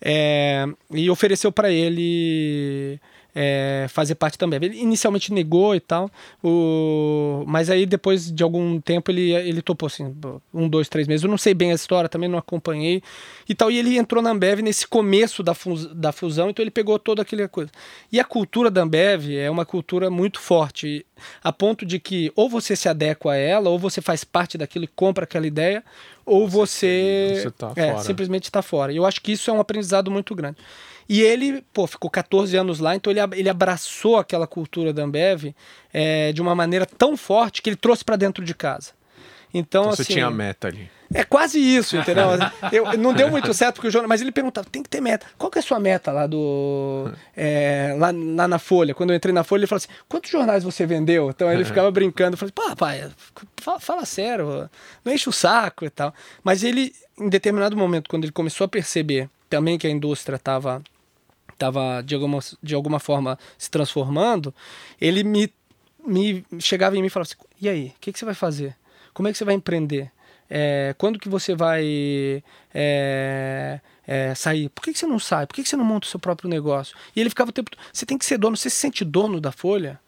[0.00, 3.00] É, e ofereceu para ele
[3.38, 4.58] é, fazer parte também.
[4.62, 6.10] Ele inicialmente negou e tal,
[6.42, 10.14] o, mas aí depois de algum tempo ele, ele topou assim,
[10.54, 11.22] um, dois, três meses.
[11.22, 13.02] Eu não sei bem a história, também não acompanhei
[13.46, 13.70] e tal.
[13.70, 15.54] E ele entrou na Ambev nesse começo da,
[15.94, 17.70] da fusão, então ele pegou toda aquela coisa.
[18.10, 21.04] E a cultura da Ambev é uma cultura muito forte,
[21.44, 24.86] a ponto de que ou você se adequa a ela, ou você faz parte daquilo
[24.86, 25.84] e compra aquela ideia,
[26.26, 28.04] ou você, Você tá é, fora.
[28.04, 28.92] simplesmente está fora.
[28.92, 30.58] E eu acho que isso é um aprendizado muito grande.
[31.08, 35.54] E ele, pô, ficou 14 anos lá, então ele, ele abraçou aquela cultura da Ambev
[35.92, 38.90] é, de uma maneira tão forte que ele trouxe para dentro de casa.
[39.58, 40.90] Então, Então assim, você tinha a meta ali.
[41.14, 42.26] é quase isso, entendeu?
[42.70, 45.26] Eu, não deu muito certo porque o jornal, mas ele perguntava, tem que ter meta.
[45.38, 48.94] Qual que é a sua meta lá do é, lá, lá na Folha?
[48.94, 51.30] Quando eu entrei na Folha, ele falou assim: quantos jornais você vendeu?
[51.30, 53.10] Então ele ficava brincando, eu falei, pá, pai,
[53.56, 54.68] fala, fala sério,
[55.04, 56.14] não enche o saco e tal.
[56.44, 60.82] Mas ele, em determinado momento, quando ele começou a perceber também que a indústria estava
[61.50, 64.54] estava de alguma, de alguma forma se transformando,
[65.00, 65.50] ele me
[66.06, 68.76] me chegava em mim e falava assim: e aí, o que, que você vai fazer?
[69.16, 70.12] Como é que você vai empreender?
[70.50, 74.68] É, quando que você vai é, é, sair?
[74.68, 75.46] Por que, que você não sai?
[75.46, 76.94] Por que, que você não monta o seu próprio negócio?
[77.16, 79.50] E ele ficava o tempo Você tem que ser dono, você se sente dono da
[79.50, 79.98] Folha?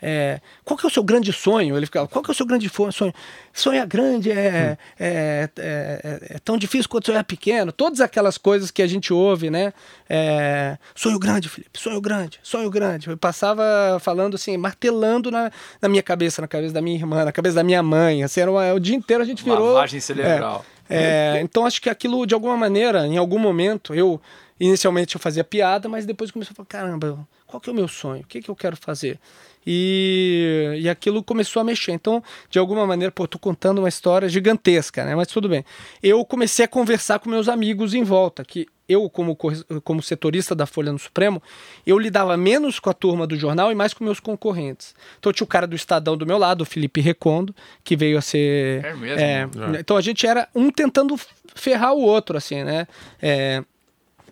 [0.00, 1.76] É, qual que é o seu grande sonho?
[1.76, 3.12] Ele ficava, qual que é o seu grande sonho?
[3.52, 4.84] Sonhar grande é, hum.
[5.00, 7.72] é, é, é, tão difícil quanto sonhar pequeno.
[7.72, 9.72] Todas aquelas coisas que a gente ouve, né?
[10.08, 13.08] É, sonho grande, Felipe, sonho grande, sonho grande.
[13.08, 15.50] Eu passava falando assim, martelando na,
[15.82, 18.22] na minha cabeça, na cabeça da minha irmã, na cabeça da minha mãe.
[18.22, 19.72] Assim, era uma, o dia inteiro a gente virou...
[19.72, 20.64] Lavagem cerebral.
[20.88, 24.20] É, então acho que aquilo, de alguma maneira, em algum momento, eu...
[24.60, 27.86] Inicialmente eu fazia piada, mas depois comecei a falar, caramba, qual que é o meu
[27.86, 28.22] sonho?
[28.22, 29.16] O que, que eu quero fazer?
[29.66, 31.92] E, e aquilo começou a mexer.
[31.92, 35.14] Então, de alguma maneira, pô, tô contando uma história gigantesca, né?
[35.14, 35.64] Mas tudo bem.
[36.02, 39.36] Eu comecei a conversar com meus amigos em volta, que eu, como,
[39.84, 41.42] como setorista da Folha no Supremo,
[41.86, 44.94] eu lidava menos com a turma do jornal e mais com meus concorrentes.
[45.18, 48.22] Então tinha o cara do Estadão do meu lado, o Felipe Recondo, que veio a
[48.22, 48.82] ser.
[48.82, 49.20] É mesmo?
[49.20, 49.80] É, é.
[49.80, 51.20] Então a gente era um tentando
[51.54, 52.86] ferrar o outro, assim, né?
[53.20, 53.62] É,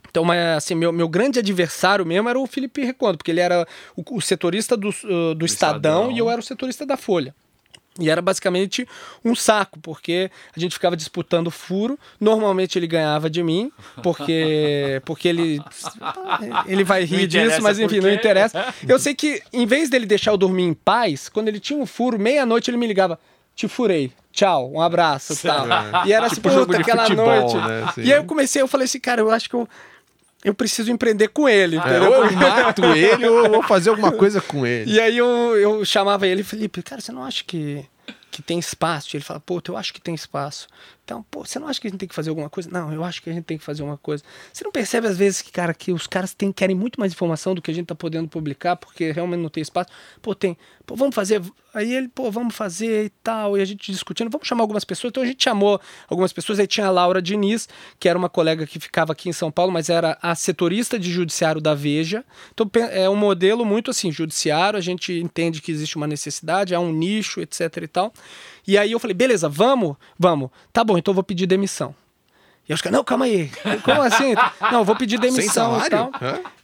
[0.09, 3.67] então, mas, assim, meu, meu grande adversário mesmo era o Felipe Recondo, porque ele era
[3.97, 7.35] o, o setorista do, uh, do Estadão, Estadão e eu era o setorista da Folha.
[7.99, 8.87] E era basicamente
[9.25, 11.99] um saco, porque a gente ficava disputando furo.
[12.21, 15.61] Normalmente ele ganhava de mim, porque, porque ele,
[16.67, 18.75] ele vai rir disso, mas enfim, não interessa.
[18.87, 21.87] Eu sei que, em vez dele deixar eu dormir em paz, quando ele tinha um
[21.87, 23.19] furo, meia-noite ele me ligava:
[23.55, 25.67] Te furei, tchau, um abraço tal.
[26.07, 27.57] E era tipo assim, puta, aquela futebol, noite.
[27.57, 27.93] Né?
[27.99, 29.67] E aí eu comecei, eu falei assim, cara, eu acho que eu
[30.47, 31.77] eu preciso empreender com ele.
[31.77, 34.93] Ah, ou eu mato ele ou vou fazer alguma coisa com ele.
[34.93, 37.85] E aí eu, eu chamava ele, Felipe, cara, você não acha que,
[38.31, 39.17] que tem espaço?
[39.17, 40.69] Ele fala, pô, eu acho que tem espaço.
[41.07, 42.69] Então, pô, você não acha que a gente tem que fazer alguma coisa?
[42.69, 44.25] Não, eu acho que a gente tem que fazer uma coisa.
[44.53, 47.55] Você não percebe às vezes que, cara, que os caras têm, querem muito mais informação
[47.55, 49.89] do que a gente tá podendo publicar, porque realmente não tem espaço.
[50.21, 50.59] Pô, tem.
[50.85, 51.41] Pô, vamos fazer.
[51.73, 53.57] Aí ele, pô, vamos fazer e tal.
[53.57, 55.13] E a gente discutindo, vamos chamar algumas pessoas.
[55.13, 56.59] Então a gente chamou algumas pessoas.
[56.59, 57.69] Aí tinha a Laura Diniz,
[58.01, 61.13] que era uma colega que ficava aqui em São Paulo, mas era a setorista de
[61.13, 62.25] judiciário da Veja.
[62.53, 66.81] Então é um modelo muito assim, judiciário, a gente entende que existe uma necessidade, há
[66.81, 68.13] um nicho, etc e tal.
[68.67, 69.97] E aí eu falei, beleza, vamos?
[70.19, 70.51] Vamos.
[70.73, 71.95] Tá bom, então eu vou pedir demissão.
[72.69, 73.49] E os caras, não, calma aí.
[73.85, 74.35] Como assim?
[74.73, 76.11] não, eu vou pedir demissão e tal.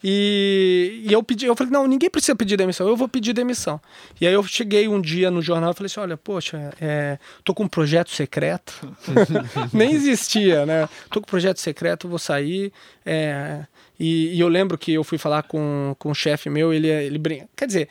[0.02, 3.80] E, e eu pedi, eu falei, não, ninguém precisa pedir demissão, eu vou pedir demissão.
[4.20, 7.54] E aí eu cheguei um dia no jornal e falei assim: olha, poxa, é, tô
[7.54, 8.92] com um projeto secreto.
[9.72, 10.88] Nem existia, né?
[11.08, 12.72] Tô com um projeto secreto, vou sair.
[13.06, 13.64] É,
[13.98, 17.18] e, e, eu lembro que eu fui falar com, com um chefe meu, ele, ele
[17.18, 17.48] brinca.
[17.54, 17.88] Quer dizer,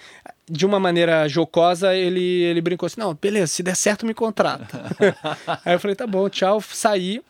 [0.51, 4.83] de uma maneira jocosa, ele, ele brincou assim: não, beleza, se der certo, me contrata.
[5.63, 7.21] Aí eu falei: tá bom, tchau, saí.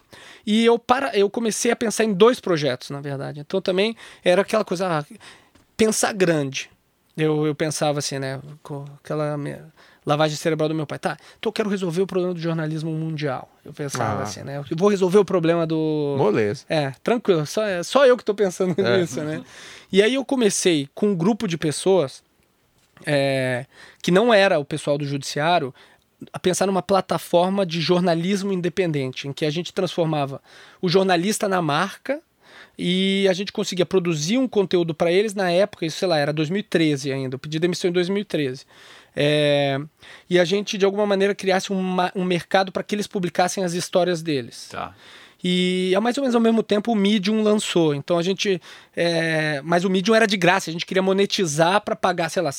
[0.46, 3.40] E eu, para, eu comecei a pensar em dois projetos, na verdade.
[3.40, 5.06] Então também era aquela coisa, ah,
[5.78, 6.70] pensar grande.
[7.16, 9.38] Eu, eu pensava assim, né, com aquela
[10.04, 10.98] lavagem cerebral do meu pai.
[10.98, 13.48] Tá, então eu quero resolver o problema do jornalismo mundial.
[13.64, 14.24] Eu pensava ah.
[14.24, 14.58] assim, né?
[14.58, 16.16] Eu vou resolver o problema do.
[16.18, 16.66] Moleza.
[16.68, 17.46] É, tranquilo.
[17.46, 18.98] Só, só eu que estou pensando é.
[18.98, 19.44] nisso, né?
[19.92, 22.24] E aí eu comecei com um grupo de pessoas
[23.06, 23.66] é,
[24.02, 25.74] que não era o pessoal do judiciário
[26.32, 30.42] a pensar numa plataforma de jornalismo independente, em que a gente transformava
[30.82, 32.22] o jornalista na marca
[32.78, 36.32] e a gente conseguia produzir um conteúdo para eles na época, isso sei lá, era
[36.32, 38.66] 2013 ainda, eu pedi demissão em 2013.
[39.16, 39.80] É,
[40.30, 43.74] e a gente, de alguma maneira, criasse uma, um mercado para que eles publicassem as
[43.74, 44.70] histórias deles.
[44.70, 44.96] Tá.
[45.44, 47.96] E ao mais ou menos ao mesmo tempo o Medium lançou.
[47.96, 48.62] Então a gente.
[48.96, 52.52] É, mas o Medium era de graça, a gente queria monetizar para pagar, sei lá,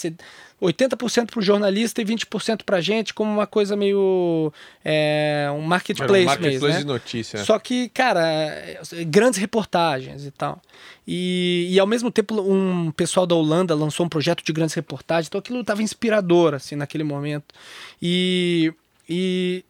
[0.63, 4.53] 80% para o jornalista e 20% para a gente, como uma coisa meio.
[4.85, 6.79] É, um marketplace, um marketplace mesmo.
[6.81, 6.93] de né?
[6.93, 7.45] notícia.
[7.45, 10.61] Só que, cara, grandes reportagens e tal.
[11.07, 15.27] E, e ao mesmo tempo, um pessoal da Holanda lançou um projeto de grandes reportagens,
[15.27, 17.55] então aquilo estava inspirador, assim, naquele momento.
[18.01, 18.73] E.
[19.09, 19.65] e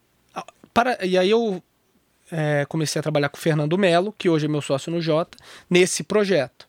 [0.74, 1.62] para, e aí eu
[2.32, 5.36] é, comecei a trabalhar com o Fernando Melo, que hoje é meu sócio no Jota,
[5.68, 6.66] nesse projeto.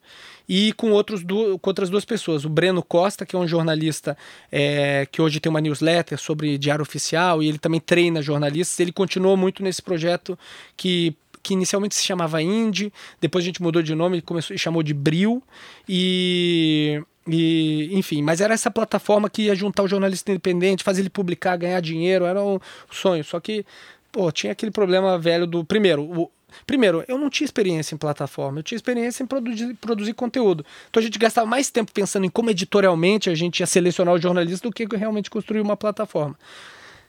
[0.48, 2.44] E com, outros com outras duas pessoas.
[2.44, 4.18] O Breno Costa, que é um jornalista
[4.52, 8.78] é, que hoje tem uma newsletter sobre diário oficial e ele também treina jornalistas.
[8.82, 10.38] Ele continuou muito nesse projeto
[10.76, 14.82] que que inicialmente se chamava Indie, depois a gente mudou de nome, e começou chamou
[14.82, 15.44] de Bril
[15.90, 21.10] e e, enfim, mas era essa plataforma que ia juntar o jornalista independente, fazer ele
[21.10, 22.60] publicar, ganhar dinheiro, era um
[22.92, 23.24] sonho.
[23.24, 23.66] Só que
[24.14, 25.66] pô, tinha aquele problema velho do.
[25.66, 26.32] Primeiro, o,
[26.66, 30.64] primeiro, eu não tinha experiência em plataforma, eu tinha experiência em produzir, produzir conteúdo.
[30.90, 34.22] Então a gente gastava mais tempo pensando em como editorialmente a gente ia selecionar os
[34.22, 36.38] jornalistas do que realmente construir uma plataforma.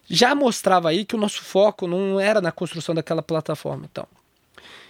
[0.09, 3.87] Já mostrava aí que o nosso foco não era na construção daquela plataforma.
[3.91, 4.07] Então,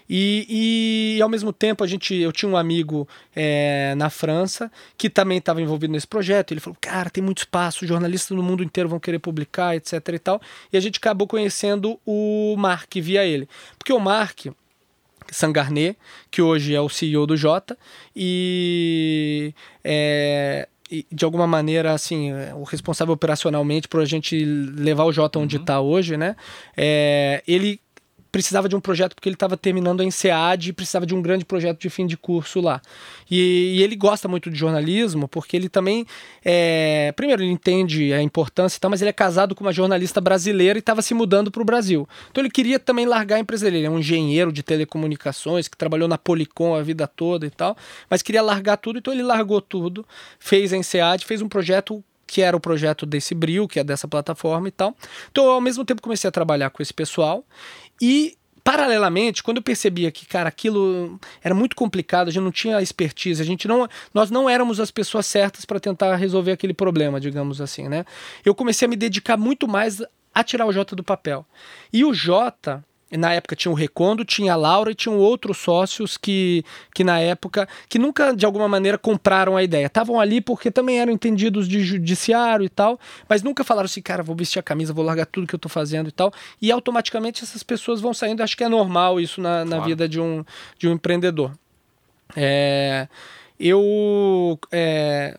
[0.08, 5.08] E, e, ao mesmo tempo a gente, eu tinha um amigo é, na França que
[5.08, 6.52] também estava envolvido nesse projeto.
[6.52, 9.94] Ele falou, cara, tem muito espaço, jornalistas no mundo inteiro vão querer publicar, etc.
[10.08, 10.40] e tal.
[10.72, 13.48] E a gente acabou conhecendo o Mark via ele,
[13.78, 14.46] porque o Mark
[15.30, 15.96] Sangarnet,
[16.30, 17.76] que hoje é o CEO do Jota,
[18.14, 20.68] e é,
[21.10, 25.80] de alguma maneira, assim, o responsável operacionalmente para a gente levar o Jota onde está
[25.80, 25.88] uhum.
[25.88, 26.36] hoje, né?
[26.76, 27.80] É, ele
[28.34, 31.44] precisava de um projeto porque ele estava terminando a INSEAD e precisava de um grande
[31.44, 32.82] projeto de fim de curso lá.
[33.30, 36.04] E, e ele gosta muito de jornalismo porque ele também,
[36.44, 40.20] é, primeiro, ele entende a importância e tal, mas ele é casado com uma jornalista
[40.20, 42.08] brasileira e estava se mudando para o Brasil.
[42.28, 43.76] Então ele queria também largar a empresa dele.
[43.76, 47.76] Ele é um engenheiro de telecomunicações que trabalhou na Policom a vida toda e tal,
[48.10, 50.04] mas queria largar tudo, então ele largou tudo,
[50.40, 54.08] fez a INSEAD, fez um projeto que era o projeto desse Bril, que é dessa
[54.08, 54.96] plataforma e tal.
[55.30, 57.44] Então, eu, ao mesmo tempo, comecei a trabalhar com esse pessoal
[58.06, 62.82] e paralelamente, quando eu percebia que, cara, aquilo era muito complicado, a gente não tinha
[62.82, 67.18] expertise, a gente não, nós não éramos as pessoas certas para tentar resolver aquele problema,
[67.18, 68.04] digamos assim, né?
[68.44, 70.02] Eu comecei a me dedicar muito mais
[70.34, 71.46] a tirar o Jota do papel.
[71.90, 72.84] E o Jota,
[73.16, 77.18] na época tinha o Recondo, tinha a Laura e tinham outros sócios que, que na
[77.18, 79.86] época, que nunca de alguma maneira compraram a ideia.
[79.86, 82.98] Estavam ali porque também eram entendidos de judiciário e tal,
[83.28, 85.68] mas nunca falaram assim, cara, vou vestir a camisa, vou largar tudo que eu tô
[85.68, 86.32] fazendo e tal.
[86.60, 88.42] E automaticamente essas pessoas vão saindo.
[88.42, 89.84] Acho que é normal isso na, na claro.
[89.84, 90.44] vida de um,
[90.78, 91.52] de um empreendedor.
[92.36, 93.06] É,
[93.58, 95.38] eu é,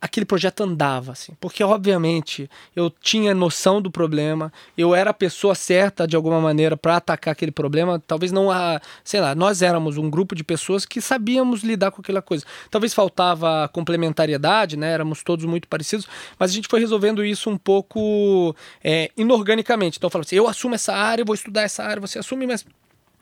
[0.00, 5.54] aquele projeto andava, assim, porque obviamente eu tinha noção do problema, eu era a pessoa
[5.54, 9.98] certa de alguma maneira para atacar aquele problema, talvez não a, sei lá, nós éramos
[9.98, 12.46] um grupo de pessoas que sabíamos lidar com aquela coisa.
[12.70, 14.90] Talvez faltava complementariedade, né?
[14.90, 19.98] Éramos todos muito parecidos, mas a gente foi resolvendo isso um pouco é, inorganicamente.
[19.98, 22.64] Então eu falava assim, eu assumo essa área, vou estudar essa área, você assume, mas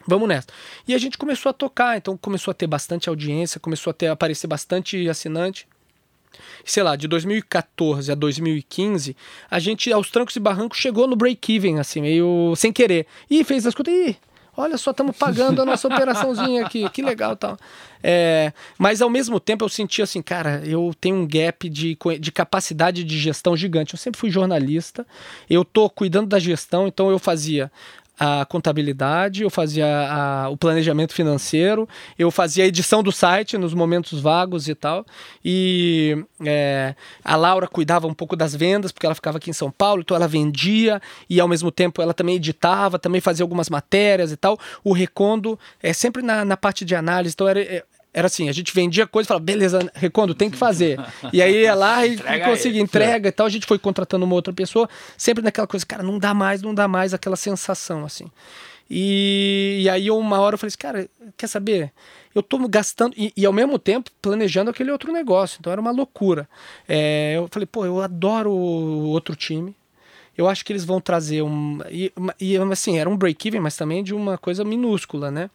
[0.06, 0.46] vamos nessa.
[0.86, 4.06] E a gente começou a tocar, então começou a ter bastante audiência, começou a ter
[4.06, 5.66] aparecer bastante assinante
[6.64, 9.16] sei lá, de 2014 a 2015,
[9.50, 13.06] a gente, aos trancos e barrancos, chegou no break-even, assim, meio sem querer.
[13.30, 14.16] E fez as contas, ih,
[14.56, 17.56] olha só, estamos pagando a nossa operaçãozinha aqui, que legal tal.
[18.02, 22.32] É, mas ao mesmo tempo eu senti assim, cara, eu tenho um gap de, de
[22.32, 23.94] capacidade de gestão gigante.
[23.94, 25.06] Eu sempre fui jornalista,
[25.48, 27.70] eu tô cuidando da gestão, então eu fazia
[28.18, 31.88] a contabilidade, eu fazia a, o planejamento financeiro,
[32.18, 35.06] eu fazia a edição do site nos momentos vagos e tal.
[35.44, 36.94] E é,
[37.24, 40.16] a Laura cuidava um pouco das vendas, porque ela ficava aqui em São Paulo, então
[40.16, 41.00] ela vendia
[41.30, 44.58] e ao mesmo tempo ela também editava, também fazia algumas matérias e tal.
[44.82, 48.52] O Recondo é sempre na, na parte de análise, então era, é, era assim, a
[48.52, 50.98] gente vendia coisa e falava, beleza, Recondo, tem que fazer.
[51.32, 53.46] E aí ia lá e, e conseguia, entrega e tal.
[53.46, 56.74] A gente foi contratando uma outra pessoa, sempre naquela coisa, cara, não dá mais, não
[56.74, 58.26] dá mais, aquela sensação, assim.
[58.90, 61.92] E, e aí uma hora eu falei assim, cara, quer saber?
[62.34, 65.90] Eu tô gastando, e, e, ao mesmo tempo planejando aquele outro negócio, então era uma
[65.90, 66.48] loucura.
[66.88, 69.74] É, eu falei, pô, eu adoro o outro time,
[70.38, 71.80] eu acho que eles vão trazer um.
[71.90, 75.50] E, e assim, era um break-even, mas também de uma coisa minúscula, né?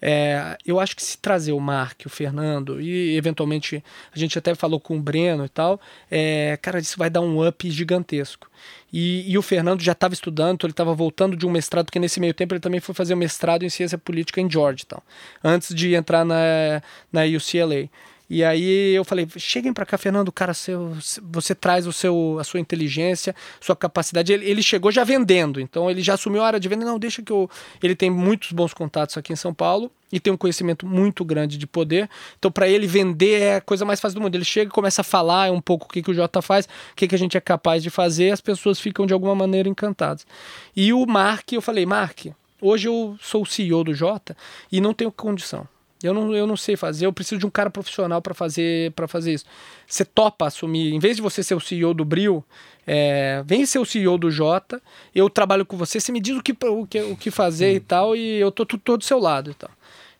[0.00, 3.82] É, eu acho que se trazer o Mark, o Fernando e eventualmente
[4.14, 5.80] a gente até falou com o Breno e tal,
[6.10, 8.46] é, cara, isso vai dar um up gigantesco.
[8.92, 11.98] E, e o Fernando já estava estudando, então ele estava voltando de um mestrado, porque
[11.98, 15.00] nesse meio tempo ele também foi fazer um mestrado em ciência política em Georgetown,
[15.42, 17.88] antes de entrar na, na UCLA.
[18.28, 22.44] E aí eu falei, cheguem para cá, Fernando, cara, seu, você traz o seu, a
[22.44, 24.32] sua inteligência, sua capacidade.
[24.32, 26.84] Ele, ele, chegou já vendendo, então ele já assumiu a área de venda.
[26.84, 27.48] Não, deixa que eu.
[27.80, 31.56] Ele tem muitos bons contatos aqui em São Paulo e tem um conhecimento muito grande
[31.56, 32.10] de poder.
[32.36, 34.34] Então, para ele vender é a coisa mais fácil do mundo.
[34.34, 36.96] Ele chega e começa a falar um pouco o que, que o Jota faz, o
[36.96, 40.26] que, que a gente é capaz de fazer, as pessoas ficam de alguma maneira encantadas.
[40.74, 42.26] E o Mark, eu falei, Mark,
[42.60, 44.36] hoje eu sou o CEO do Jota
[44.72, 45.68] e não tenho condição
[46.02, 49.08] eu não, eu não sei fazer, eu preciso de um cara profissional para fazer para
[49.08, 49.44] fazer isso.
[49.86, 52.44] Você topa assumir, em vez de você ser o CEO do Bril,
[52.86, 54.80] é, vem ser o CEO do Jota,
[55.14, 57.80] eu trabalho com você, você me diz o que, o que, o que fazer e
[57.80, 59.70] tal, e eu tô, todo do seu lado e tal.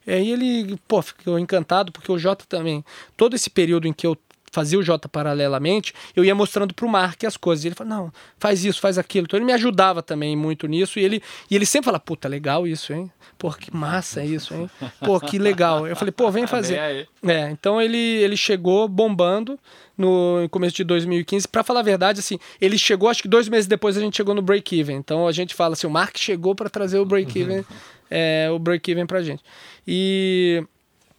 [0.06, 2.84] E aí ele, pô, ficou encantado, porque o Jota também,
[3.16, 4.16] todo esse período em que eu
[4.56, 7.62] fazia o Jota paralelamente, eu ia mostrando pro Mark as coisas.
[7.62, 9.26] E ele falou, não, faz isso, faz aquilo.
[9.26, 10.98] Então ele me ajudava também muito nisso.
[10.98, 13.12] E ele, e ele sempre fala, puta, legal isso, hein?
[13.36, 14.70] Pô, que massa isso, hein?
[15.00, 15.86] Pô, que legal.
[15.86, 17.06] Eu falei, pô, vem fazer.
[17.22, 19.58] É, então ele, ele chegou bombando
[19.96, 21.46] no começo de 2015.
[21.48, 24.34] Para falar a verdade, assim, ele chegou, acho que dois meses depois a gente chegou
[24.34, 24.96] no break-even.
[24.96, 27.62] Então a gente fala assim, o Mark chegou para trazer o break-even,
[28.10, 29.42] é, o break-even pra gente.
[29.86, 30.64] E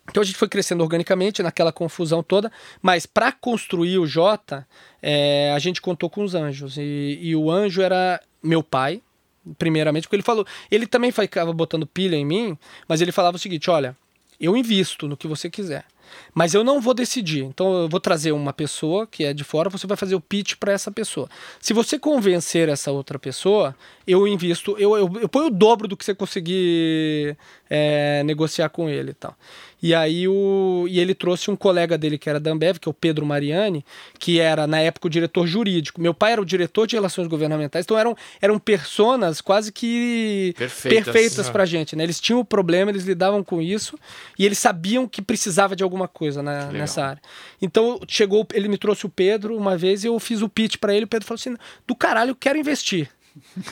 [0.09, 2.51] então a gente foi crescendo organicamente naquela confusão toda,
[2.81, 4.65] mas para construir o Jota,
[5.01, 6.77] é, a gente contou com os anjos.
[6.77, 9.01] E, e, o anjo era meu pai,
[9.57, 13.39] primeiramente, porque ele falou, ele também ficava botando pilha em mim, mas ele falava o
[13.39, 13.95] seguinte: olha,
[14.39, 15.85] eu invisto no que você quiser.
[16.33, 17.43] Mas eu não vou decidir.
[17.43, 20.55] Então eu vou trazer uma pessoa que é de fora, você vai fazer o pitch
[20.55, 21.29] para essa pessoa.
[21.59, 25.97] Se você convencer essa outra pessoa, eu invisto, eu, eu, eu ponho o dobro do
[25.97, 27.37] que você conseguir
[27.69, 29.35] é, negociar com ele e tal.
[29.81, 32.91] E aí o, e ele trouxe um colega dele que era da Ambev, que é
[32.91, 33.85] o Pedro Mariani,
[34.17, 36.01] que era na época o diretor jurídico.
[36.01, 41.03] Meu pai era o diretor de relações governamentais, então eram, eram personas quase que Perfeitas.
[41.05, 42.03] perfeitas pra gente, né?
[42.03, 43.97] Eles tinham o problema, eles lidavam com isso
[44.37, 47.21] e eles sabiam que precisava de alguma coisa na, nessa área.
[47.61, 50.95] Então chegou, ele me trouxe o Pedro uma vez e eu fiz o pitch para
[50.95, 51.55] ele, o Pedro falou assim:
[51.85, 53.09] "Do caralho, eu quero investir".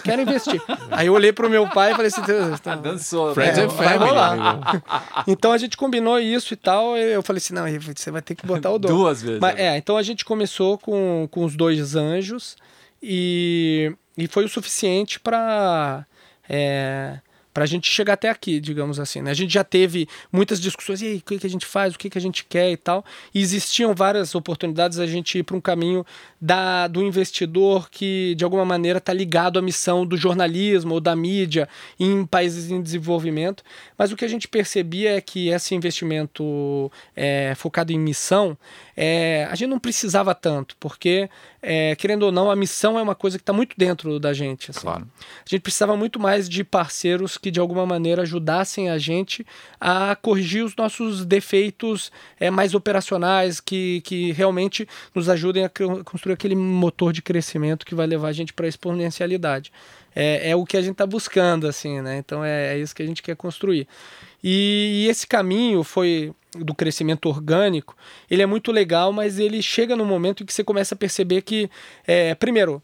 [0.04, 0.62] Quero investir.
[0.92, 2.22] Aí eu olhei pro meu pai e falei assim:
[2.62, 3.34] tá, Dançou.
[3.34, 4.10] Friends É, and vai family.
[4.10, 4.32] rolar.
[4.32, 4.84] amigo.
[5.28, 6.98] então a gente combinou isso e tal.
[6.98, 7.64] e Eu falei assim: não,
[7.96, 8.98] você vai ter que botar o dobro.
[8.98, 9.40] Duas vezes.
[9.40, 12.56] Mas, é, então a gente começou com, com os dois anjos
[13.02, 16.06] e, e foi o suficiente para
[16.50, 17.20] é,
[17.64, 19.22] a gente chegar até aqui, digamos assim.
[19.22, 19.32] Né?
[19.32, 21.98] A gente já teve muitas discussões, e aí, o que, que a gente faz, o
[21.98, 23.06] que, que a gente quer e tal.
[23.34, 26.06] E existiam várias oportunidades a gente ir para um caminho
[26.40, 31.16] da, do investidor que, de alguma maneira, está ligado à missão do jornalismo ou da
[31.16, 33.64] mídia em países em desenvolvimento.
[33.98, 38.58] Mas o que a gente percebia é que esse investimento é, focado em missão,
[38.98, 41.30] é, a gente não precisava tanto, porque,
[41.62, 44.72] é, querendo ou não, a missão é uma coisa que está muito dentro da gente.
[44.72, 44.80] assim.
[44.80, 45.08] Claro.
[45.46, 49.46] A gente precisava muito mais de parceiros que, de alguma maneira, ajudassem a gente
[49.80, 55.70] a corrigir os nossos defeitos é, mais operacionais, que, que realmente nos ajudem a
[56.04, 59.72] construir aquele motor de crescimento que vai levar a gente para a exponencialidade.
[60.16, 62.18] É, é o que a gente está buscando, assim, né?
[62.18, 63.88] Então é, é isso que a gente quer construir.
[64.44, 67.98] E, e esse caminho foi do crescimento orgânico,
[68.30, 71.42] ele é muito legal, mas ele chega no momento em que você começa a perceber
[71.42, 71.70] que,
[72.08, 72.82] é, primeiro,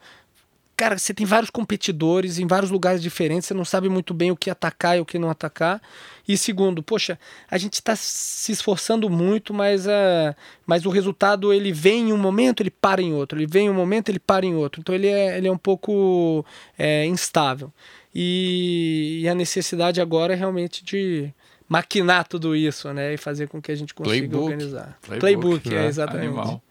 [0.81, 4.35] cara, você tem vários competidores em vários lugares diferentes, você não sabe muito bem o
[4.35, 5.79] que atacar e o que não atacar.
[6.27, 7.19] E segundo, poxa,
[7.51, 12.17] a gente está se esforçando muito, mas, uh, mas o resultado ele vem em um
[12.17, 14.81] momento, ele para em outro, ele vem em um momento, ele para em outro.
[14.81, 16.43] Então ele é, ele é um pouco
[16.79, 17.71] é, instável.
[18.13, 21.31] E, e a necessidade agora é realmente de
[21.69, 23.13] maquinar tudo isso, né?
[23.13, 24.43] E fazer com que a gente consiga Playbook.
[24.43, 24.97] organizar.
[24.99, 25.85] Playbook, Playbook, é, né?
[25.85, 26.25] exatamente.
[26.25, 26.63] Animal.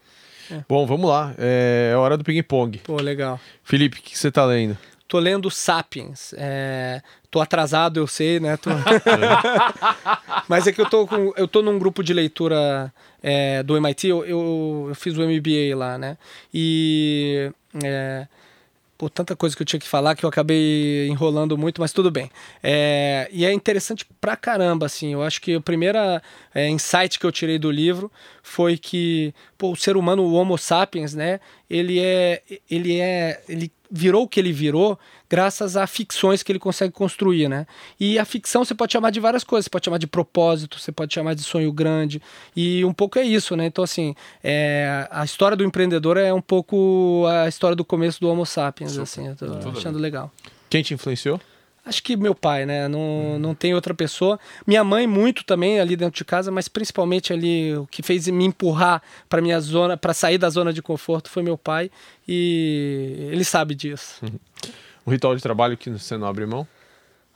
[0.67, 1.33] Bom, vamos lá.
[1.37, 2.79] É hora do ping-pong.
[2.79, 3.39] Pô, legal.
[3.63, 4.77] Felipe, o que você tá lendo?
[5.07, 6.33] Tô lendo Sapiens.
[6.37, 8.55] É, tô atrasado, eu sei, né?
[8.57, 8.69] Tô-
[10.47, 14.07] Mas é que eu tô, com, eu tô num grupo de leitura é, do MIT,
[14.07, 16.17] eu, eu, eu fiz o MBA lá, né?
[16.53, 17.51] E.
[17.83, 18.27] É,
[18.97, 22.11] por tanta coisa que eu tinha que falar que eu acabei enrolando muito, mas tudo
[22.11, 22.29] bem.
[22.61, 25.13] É, e é interessante pra caramba, assim.
[25.13, 25.97] Eu acho que o primeiro
[26.53, 28.11] é, insight que eu tirei do livro
[28.43, 31.39] foi que pô, o ser humano, o Homo sapiens, né?
[31.69, 34.97] Ele é, ele é, ele virou o que ele virou
[35.29, 37.67] graças a ficções que ele consegue construir, né?
[37.99, 40.91] E a ficção você pode chamar de várias coisas, você pode chamar de propósito, você
[40.91, 42.21] pode chamar de sonho grande,
[42.55, 43.65] e um pouco é isso, né?
[43.65, 48.29] Então, assim, é, a história do empreendedor é um pouco a história do começo do
[48.29, 50.31] Homo sapiens, assim, eu tô Tudo achando legal.
[50.69, 51.39] Quem te influenciou?
[51.83, 52.87] Acho que meu pai, né?
[52.87, 54.39] Não, não tem outra pessoa.
[54.67, 58.45] Minha mãe muito também ali dentro de casa, mas principalmente ali o que fez me
[58.45, 61.89] empurrar para minha zona, para sair da zona de conforto foi meu pai
[62.27, 64.23] e ele sabe disso.
[65.05, 66.67] Um ritual de trabalho que você não abre mão?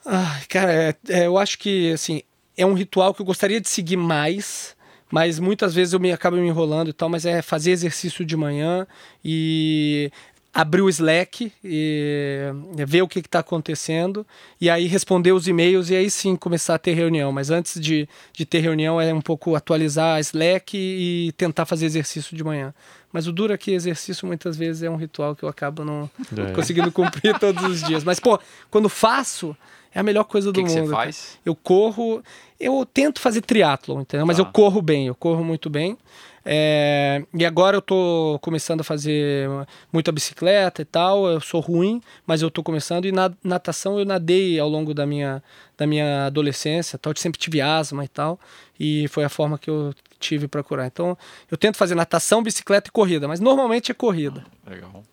[0.05, 2.21] Ai, cara, é- é, eu acho que assim
[2.55, 4.75] é um ritual que eu gostaria de seguir mais,
[5.11, 7.09] mas muitas vezes eu me acabo me enrolando e tal.
[7.09, 8.85] Mas é fazer exercício de manhã
[9.23, 10.11] e
[10.57, 12.39] abrir o Slack e
[12.87, 14.25] ver o que está acontecendo
[14.59, 17.29] e aí responder os e-mails e aí sim começar a ter reunião.
[17.33, 21.85] Mas antes de, de ter reunião é um pouco atualizar a Slack e tentar fazer
[21.85, 22.73] exercício de manhã.
[23.11, 26.09] Mas o duro é que exercício muitas vezes é um ritual que eu acabo não
[26.37, 26.51] É.
[26.55, 28.05] conseguindo cumprir todos os dias.
[28.05, 28.39] Mas, pô,
[28.71, 29.55] quando faço,
[29.93, 30.85] é a melhor coisa do que, que mundo.
[30.85, 31.03] você cara.
[31.03, 31.37] faz?
[31.45, 32.23] Eu corro,
[32.57, 34.25] eu tento fazer triatlon, entendeu?
[34.25, 34.43] Mas Tá.
[34.43, 35.97] eu corro bem, eu corro muito bem.
[36.47, 39.49] É, e agora eu tô começando a fazer
[39.91, 41.25] muita bicicleta e tal.
[41.25, 43.05] Eu sou ruim, mas eu tô começando.
[43.05, 45.41] E na natação eu nadei ao longo da minha,
[45.75, 46.99] da minha adolescência.
[46.99, 48.39] Tal, eu sempre tive asma e tal.
[48.79, 50.85] E foi a forma que eu tive para curar.
[50.85, 51.17] Então
[51.49, 54.45] eu tento fazer natação, bicicleta e corrida, mas normalmente é corrida.
[54.67, 55.03] Legal.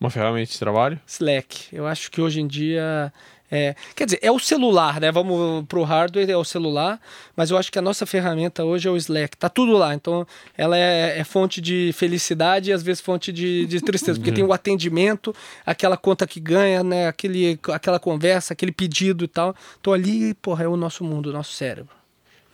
[0.00, 0.98] Uma ferramenta de trabalho?
[1.06, 1.68] Slack.
[1.70, 3.12] Eu acho que hoje em dia.
[3.54, 5.12] É, quer dizer, é o celular, né?
[5.12, 6.98] Vamos pro hardware, é o celular,
[7.36, 9.36] mas eu acho que a nossa ferramenta hoje é o Slack.
[9.36, 9.94] Tá tudo lá.
[9.94, 10.26] Então,
[10.56, 14.42] ela é, é fonte de felicidade e às vezes fonte de, de tristeza, porque tem
[14.42, 15.36] o atendimento,
[15.66, 17.08] aquela conta que ganha, né?
[17.08, 19.54] Aquele, aquela conversa, aquele pedido e tal.
[19.78, 21.94] Então, ali, porra, é o nosso mundo, o nosso cérebro.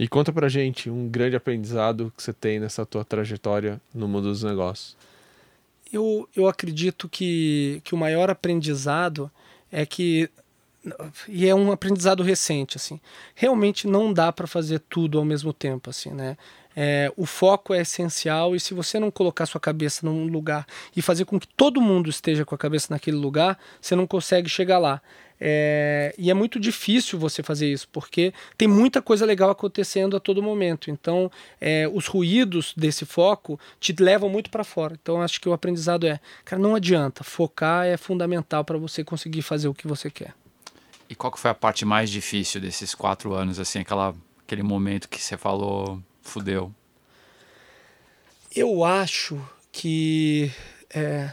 [0.00, 4.24] E conta pra gente um grande aprendizado que você tem nessa tua trajetória no mundo
[4.24, 4.96] dos negócios.
[5.92, 9.30] Eu, eu acredito que, que o maior aprendizado
[9.70, 10.28] é que
[11.28, 13.00] e é um aprendizado recente assim
[13.34, 16.36] realmente não dá para fazer tudo ao mesmo tempo assim né
[16.76, 20.64] é, o foco é essencial e se você não colocar sua cabeça num lugar
[20.94, 24.48] e fazer com que todo mundo esteja com a cabeça naquele lugar você não consegue
[24.48, 25.02] chegar lá
[25.40, 30.20] é, e é muito difícil você fazer isso, porque tem muita coisa legal acontecendo a
[30.20, 30.90] todo momento.
[30.90, 34.98] Então, é, os ruídos desse foco te levam muito para fora.
[35.00, 37.22] Então, acho que o aprendizado é, cara, não adianta.
[37.22, 40.34] Focar é fundamental para você conseguir fazer o que você quer.
[41.08, 45.08] E qual que foi a parte mais difícil desses quatro anos, assim, aquela, aquele momento
[45.08, 46.72] que você falou, fudeu?
[48.54, 49.40] Eu acho
[49.72, 50.50] que
[50.90, 51.32] é,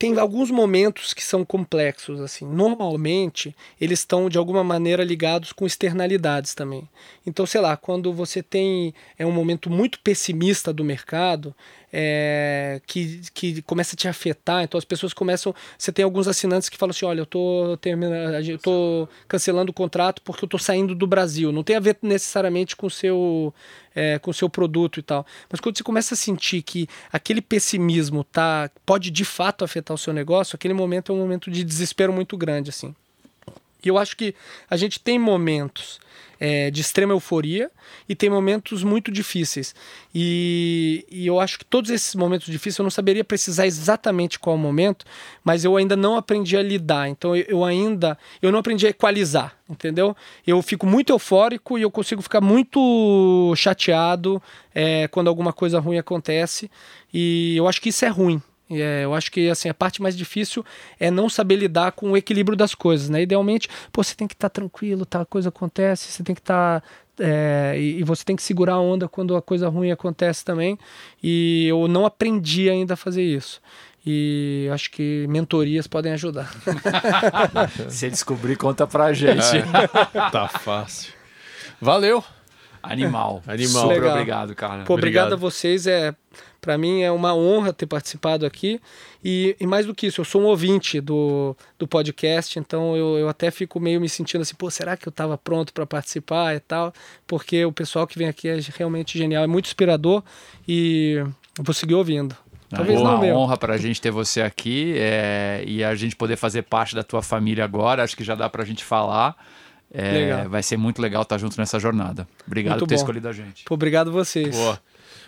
[0.00, 2.46] tem alguns momentos que são complexos assim.
[2.46, 6.88] Normalmente, eles estão de alguma maneira ligados com externalidades também.
[7.26, 11.54] Então, sei lá, quando você tem é um momento muito pessimista do mercado,
[11.92, 14.62] é, que, que começa a te afetar.
[14.62, 15.54] Então as pessoas começam.
[15.76, 19.74] Você tem alguns assinantes que falam assim: olha, eu tô, terminando, eu tô cancelando o
[19.74, 21.52] contrato porque eu tô saindo do Brasil.
[21.52, 23.52] Não tem a ver necessariamente com o seu,
[23.94, 25.26] é, com o seu produto e tal.
[25.50, 29.98] Mas quando você começa a sentir que aquele pessimismo tá, pode de fato afetar o
[29.98, 32.70] seu negócio, aquele momento é um momento de desespero muito grande.
[32.70, 32.94] assim.
[33.82, 34.34] E eu acho que
[34.68, 35.98] a gente tem momentos
[36.40, 37.70] é, de extrema euforia
[38.08, 39.74] e tem momentos muito difíceis.
[40.14, 44.56] E, e, eu acho que todos esses momentos difíceis eu não saberia precisar exatamente qual
[44.56, 45.04] momento,
[45.44, 47.08] mas eu ainda não aprendi a lidar.
[47.08, 50.16] Então eu, eu ainda eu não aprendi a equalizar, entendeu?
[50.46, 54.42] Eu fico muito eufórico e eu consigo ficar muito chateado
[54.74, 56.70] é, quando alguma coisa ruim acontece.
[57.12, 58.42] E eu acho que isso é ruim.
[58.70, 60.64] É, eu acho que assim, a parte mais difícil
[60.98, 63.08] é não saber lidar com o equilíbrio das coisas.
[63.08, 63.22] Né?
[63.22, 66.40] Idealmente, pô, você tem que estar tá tranquilo, tá, a coisa acontece, você tem que
[66.40, 66.80] estar.
[66.80, 66.86] Tá,
[67.22, 70.78] é, e, e, você tem que segurar a onda quando a coisa ruim acontece também.
[71.22, 73.60] E eu não aprendi ainda a fazer isso.
[74.06, 76.50] E acho que mentorias podem ajudar.
[77.90, 79.58] Se descobrir, conta pra gente.
[79.58, 81.12] É, tá fácil.
[81.78, 82.24] Valeu!
[82.82, 83.42] Animal.
[83.46, 83.82] Animal.
[83.82, 84.84] Super obrigado, cara.
[84.84, 85.32] Pô, obrigado.
[85.32, 85.86] obrigado a vocês.
[85.86, 86.14] É,
[86.60, 88.80] para mim é uma honra ter participado aqui.
[89.24, 93.18] E, e, mais do que isso, eu sou um ouvinte do, do podcast, então eu,
[93.18, 96.54] eu até fico meio me sentindo assim, pô, será que eu estava pronto para participar
[96.54, 96.92] e tal?
[97.26, 100.22] Porque o pessoal que vem aqui é realmente genial, é muito inspirador
[100.66, 101.22] e
[101.58, 102.36] vou seguir ouvindo.
[102.70, 106.36] Talvez é uma honra para a gente ter você aqui é, e a gente poder
[106.36, 108.04] fazer parte da tua família agora.
[108.04, 109.34] Acho que já dá para a gente falar.
[109.92, 112.28] É, vai ser muito legal estar junto nessa jornada.
[112.46, 113.00] Obrigado muito por ter bom.
[113.00, 113.64] escolhido a gente.
[113.64, 114.56] Pô, obrigado vocês.
[114.56, 114.78] Boa.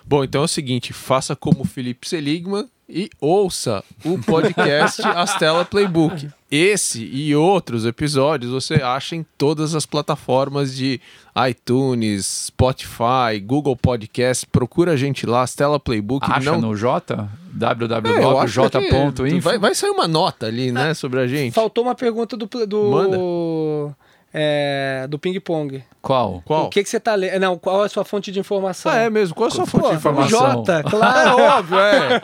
[0.04, 5.64] Bom, então é o seguinte, faça como o Felipe Seligman e ouça o podcast Astela
[5.64, 6.28] Playbook.
[6.50, 11.00] Esse e outros episódios você acha em todas as plataformas de
[11.48, 14.46] iTunes, Spotify, Google Podcast.
[14.46, 16.26] Procura a gente lá, Astela Playbook.
[16.30, 16.60] Acha não...
[16.60, 17.28] no J?
[17.54, 19.24] www.j.info.
[19.24, 21.54] É, vai, vai sair uma nota ali, né, sobre a gente.
[21.54, 22.46] Faltou uma pergunta do...
[22.66, 22.90] do...
[22.90, 23.96] Manda
[24.32, 25.84] é, do ping-pong.
[26.00, 26.42] Qual?
[26.44, 26.66] Qual?
[26.66, 27.38] O que, que você tá lendo?
[27.38, 28.90] Não, qual é a sua fonte de informação?
[28.90, 29.34] Ah, é mesmo?
[29.34, 30.40] Qual é a sua fonte Pô, de informação?
[30.40, 31.38] Jota, claro.
[31.38, 32.20] é óbvio, é.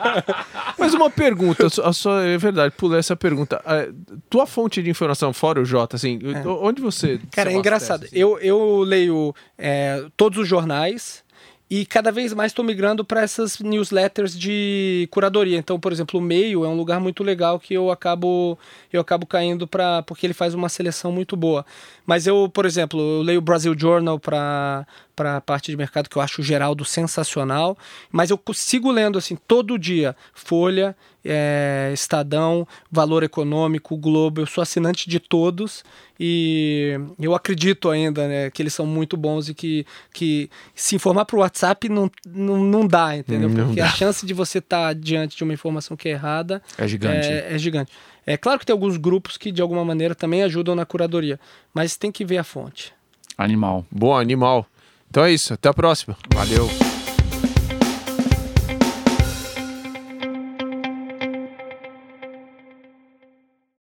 [0.77, 3.61] Mas uma pergunta, a sua, é verdade, pulei essa pergunta.
[3.65, 3.87] A,
[4.29, 6.47] tua fonte de informação, fora o Jota, assim, é.
[6.47, 7.19] onde você...
[7.31, 8.05] Cara, é engraçado.
[8.05, 8.15] Assim?
[8.17, 11.23] Eu, eu leio é, todos os jornais,
[11.69, 15.57] e cada vez mais estou migrando para essas newsletters de curadoria.
[15.57, 18.57] Então, por exemplo, o Meio é um lugar muito legal que eu acabo
[18.91, 21.63] eu acabo caindo para porque ele faz uma seleção muito boa.
[22.07, 24.87] Mas eu, por exemplo, eu leio o Brasil Journal para
[25.19, 27.77] para a parte de mercado que eu acho o Geraldo sensacional,
[28.09, 30.95] mas eu sigo lendo assim todo dia Folha,
[31.25, 35.83] é, Estadão, Valor Econômico, Globo, eu sou assinante de todos
[36.17, 41.25] e eu acredito ainda né, que eles são muito bons e que, que se informar
[41.25, 43.49] para o WhatsApp não, não, não dá, entendeu?
[43.49, 43.87] Não Porque dá.
[43.87, 47.27] a chance de você estar tá diante de uma informação que é errada é gigante.
[47.27, 47.91] É, é gigante.
[48.25, 51.37] É claro que tem alguns grupos que de alguma maneira também ajudam na curadoria,
[51.73, 52.93] mas tem que ver a fonte.
[53.37, 53.85] Animal.
[53.91, 54.65] Bom, animal.
[55.09, 55.53] Então é isso.
[55.53, 56.15] Até a próxima.
[56.33, 56.88] Valeu.